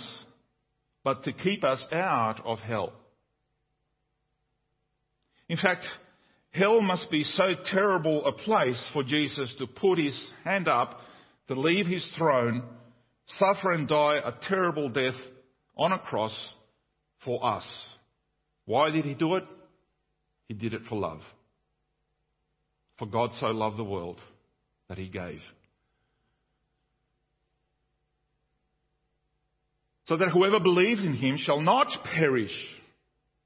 but 1.03 1.23
to 1.23 1.31
keep 1.31 1.63
us 1.63 1.81
out 1.93 2.41
of 2.43 2.59
hell. 2.59 2.91
In 5.47 5.57
fact, 5.57 5.85
hell 6.51 6.81
must 6.81 7.09
be 7.09 7.23
so 7.23 7.53
terrible 7.71 8.25
a 8.25 8.33
place 8.33 8.83
for 8.91 9.03
Jesus 9.03 9.53
to 9.59 9.67
put 9.67 9.99
his 9.99 10.19
hand 10.43 10.67
up, 10.67 10.99
to 11.47 11.53
leave 11.53 11.85
his 11.85 12.05
throne, 12.17 12.63
suffer 13.37 13.71
and 13.71 13.87
die 13.87 14.17
a 14.17 14.33
terrible 14.49 14.89
death 14.89 15.13
on 15.77 15.93
a 15.93 15.99
cross 15.99 16.35
for 17.23 17.45
us. 17.45 17.65
Why 18.65 18.89
did 18.89 19.05
he 19.05 19.13
do 19.13 19.35
it? 19.35 19.43
He 20.47 20.53
did 20.53 20.73
it 20.73 20.81
for 20.89 20.95
love. 20.95 21.21
For 22.99 23.05
God 23.05 23.31
so 23.39 23.47
loved 23.47 23.77
the 23.77 23.83
world 23.83 24.19
that 24.89 24.97
he 24.97 25.07
gave. 25.07 25.39
So 30.07 30.17
that 30.17 30.29
whoever 30.29 30.59
believes 30.59 31.03
in 31.03 31.13
him 31.13 31.37
shall 31.37 31.59
not 31.59 31.87
perish, 32.15 32.55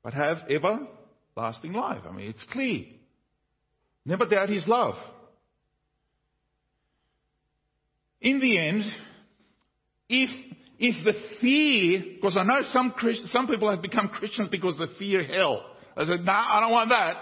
but 0.03 0.13
have 0.13 0.37
everlasting 0.47 1.73
life. 1.73 2.03
I 2.07 2.11
mean, 2.11 2.29
it's 2.29 2.43
clear. 2.51 2.85
Never 4.05 4.25
doubt 4.25 4.49
his 4.49 4.67
love. 4.67 4.95
In 8.21 8.39
the 8.39 8.59
end, 8.59 8.83
if 10.07 10.29
if 10.77 11.03
the 11.03 11.13
fear, 11.39 12.03
because 12.15 12.35
I 12.35 12.43
know 12.43 12.61
some, 12.71 12.93
some 13.25 13.45
people 13.45 13.69
have 13.69 13.83
become 13.83 14.09
Christians 14.09 14.49
because 14.49 14.75
they 14.77 14.85
fear 14.97 15.23
hell. 15.23 15.63
I 15.97 16.05
said, 16.05 16.19
no, 16.19 16.31
nah, 16.31 16.57
I 16.57 16.59
don't 16.61 16.71
want 16.71 16.89
that. 16.89 17.15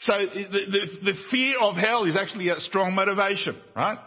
So 0.00 0.12
the, 0.34 0.58
the, 0.70 1.12
the 1.12 1.18
fear 1.30 1.58
of 1.60 1.76
hell 1.76 2.04
is 2.04 2.16
actually 2.16 2.48
a 2.48 2.60
strong 2.60 2.94
motivation, 2.94 3.56
right? 3.74 3.98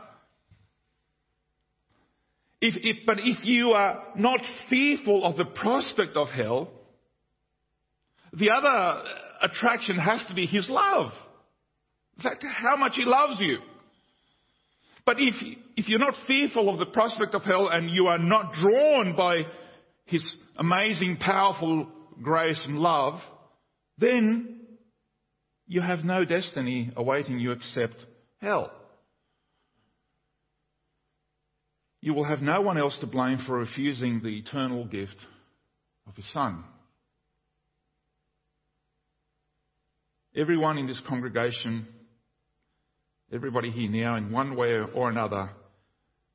If, 2.59 2.75
if, 2.77 3.05
but 3.05 3.17
if 3.19 3.45
you 3.45 3.71
are 3.71 4.03
not 4.15 4.41
fearful 4.69 5.23
of 5.23 5.37
the 5.37 5.45
prospect 5.45 6.15
of 6.17 6.29
hell, 6.29 6.69
the 8.33 8.49
other 8.51 9.03
attraction 9.41 9.97
has 9.97 10.23
to 10.27 10.35
be 10.35 10.45
His 10.45 10.67
love. 10.69 11.11
Fact, 12.21 12.43
how 12.43 12.75
much 12.75 12.93
He 12.95 13.05
loves 13.05 13.39
you. 13.39 13.59
But 15.05 15.17
if, 15.19 15.35
if 15.75 15.87
you're 15.87 15.99
not 15.99 16.15
fearful 16.25 16.69
of 16.69 16.79
the 16.79 16.87
prospect 16.87 17.33
of 17.33 17.43
hell 17.43 17.69
and 17.69 17.89
you 17.89 18.07
are 18.07 18.17
not 18.17 18.53
drawn 18.53 19.15
by 19.15 19.43
His 20.05 20.27
amazing, 20.57 21.17
powerful 21.17 21.87
grace 22.21 22.61
and 22.65 22.79
love, 22.79 23.19
then 23.97 24.59
you 25.67 25.81
have 25.81 26.03
no 26.03 26.23
destiny 26.25 26.91
awaiting 26.95 27.39
you 27.39 27.51
except 27.51 27.95
hell. 28.39 28.71
You 32.01 32.13
will 32.13 32.25
have 32.25 32.41
no 32.41 32.61
one 32.61 32.77
else 32.77 32.97
to 33.01 33.07
blame 33.07 33.39
for 33.45 33.57
refusing 33.57 34.21
the 34.21 34.37
eternal 34.37 34.85
gift 34.85 35.17
of 36.07 36.15
His 36.15 36.31
Son. 36.31 36.63
Everyone 40.35 40.77
in 40.77 40.87
this 40.87 41.01
congregation 41.07 41.87
Everybody 43.29 43.71
here 43.71 43.89
now, 43.89 44.15
in 44.15 44.31
one 44.31 44.55
way 44.55 44.79
or 44.79 45.09
another, 45.09 45.49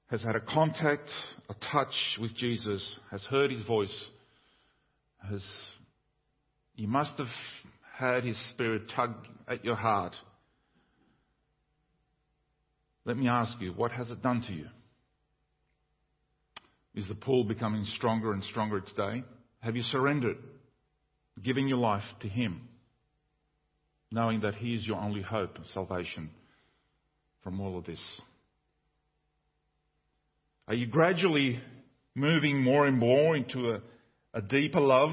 has 0.08 0.20
had 0.20 0.36
a 0.36 0.40
contact, 0.40 1.08
a 1.48 1.54
touch 1.72 1.94
with 2.20 2.36
Jesus, 2.36 2.86
has 3.10 3.22
heard 3.22 3.50
his 3.50 3.62
voice, 3.62 4.04
has, 5.26 5.42
you 6.74 6.88
must 6.88 7.12
have 7.18 7.28
had 7.96 8.24
his 8.24 8.36
spirit 8.50 8.90
tug 8.94 9.14
at 9.46 9.64
your 9.64 9.76
heart. 9.76 10.14
Let 13.04 13.16
me 13.16 13.28
ask 13.28 13.60
you, 13.60 13.72
what 13.72 13.92
has 13.92 14.10
it 14.10 14.22
done 14.22 14.42
to 14.46 14.52
you? 14.52 14.66
Is 16.94 17.08
the 17.08 17.14
pull 17.14 17.44
becoming 17.44 17.84
stronger 17.96 18.32
and 18.32 18.44
stronger 18.44 18.80
today? 18.80 19.24
Have 19.60 19.76
you 19.76 19.82
surrendered, 19.82 20.36
giving 21.42 21.68
your 21.68 21.78
life 21.78 22.04
to 22.20 22.28
Him, 22.28 22.68
knowing 24.10 24.40
that 24.40 24.56
He 24.56 24.74
is 24.74 24.86
your 24.86 24.98
only 24.98 25.22
hope 25.22 25.58
of 25.58 25.66
salvation? 25.72 26.30
from 27.42 27.60
all 27.60 27.78
of 27.78 27.84
this? 27.84 28.00
Are 30.68 30.74
you 30.74 30.86
gradually 30.86 31.60
moving 32.14 32.62
more 32.62 32.86
and 32.86 32.98
more 32.98 33.36
into 33.36 33.70
a, 33.70 33.80
a 34.34 34.42
deeper 34.42 34.80
love 34.80 35.12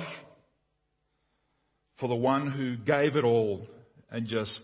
for 2.00 2.08
the 2.08 2.16
one 2.16 2.52
who 2.52 2.78
gave 2.78 3.16
it 3.16 3.24
all 3.24 3.68
and 4.10 4.28
just 4.28 4.58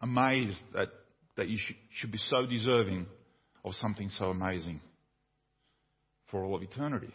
amazed 0.00 0.58
that, 0.74 0.88
that 1.36 1.48
you 1.48 1.58
should, 1.58 1.76
should 1.94 2.12
be 2.12 2.18
so 2.18 2.46
deserving 2.46 3.06
of 3.64 3.74
something 3.74 4.10
so 4.10 4.26
amazing 4.26 4.80
for 6.30 6.44
all 6.44 6.54
of 6.54 6.62
eternity? 6.62 7.12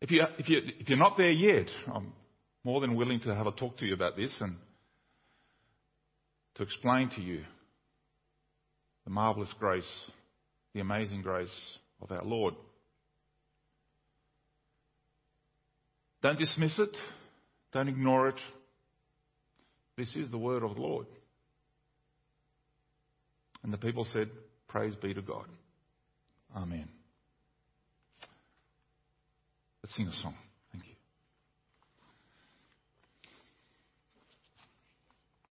If, 0.00 0.10
you, 0.10 0.22
if, 0.38 0.48
you, 0.48 0.60
if 0.78 0.88
you're 0.88 0.98
not 0.98 1.18
there 1.18 1.30
yet, 1.30 1.66
I'm 1.92 2.12
more 2.64 2.80
than 2.80 2.94
willing 2.94 3.20
to 3.20 3.34
have 3.34 3.46
a 3.46 3.52
talk 3.52 3.78
to 3.78 3.86
you 3.86 3.94
about 3.94 4.16
this 4.16 4.32
and 4.40 4.56
to 6.54 6.62
explain 6.62 7.10
to 7.10 7.20
you 7.20 7.42
the 9.04 9.10
marvelous 9.10 9.52
grace, 9.58 9.84
the 10.74 10.80
amazing 10.80 11.22
grace 11.22 11.54
of 12.00 12.10
our 12.10 12.24
Lord. 12.24 12.54
Don't 16.22 16.38
dismiss 16.38 16.78
it. 16.78 16.96
Don't 17.72 17.88
ignore 17.88 18.28
it. 18.28 18.40
This 19.96 20.14
is 20.16 20.30
the 20.30 20.38
word 20.38 20.62
of 20.62 20.74
the 20.74 20.80
Lord. 20.80 21.06
And 23.62 23.72
the 23.72 23.78
people 23.78 24.06
said, 24.12 24.30
Praise 24.68 24.94
be 24.96 25.14
to 25.14 25.22
God. 25.22 25.46
Amen. 26.56 26.88
Let's 29.82 29.94
sing 29.96 30.08
a 30.08 30.12
song. 30.12 30.34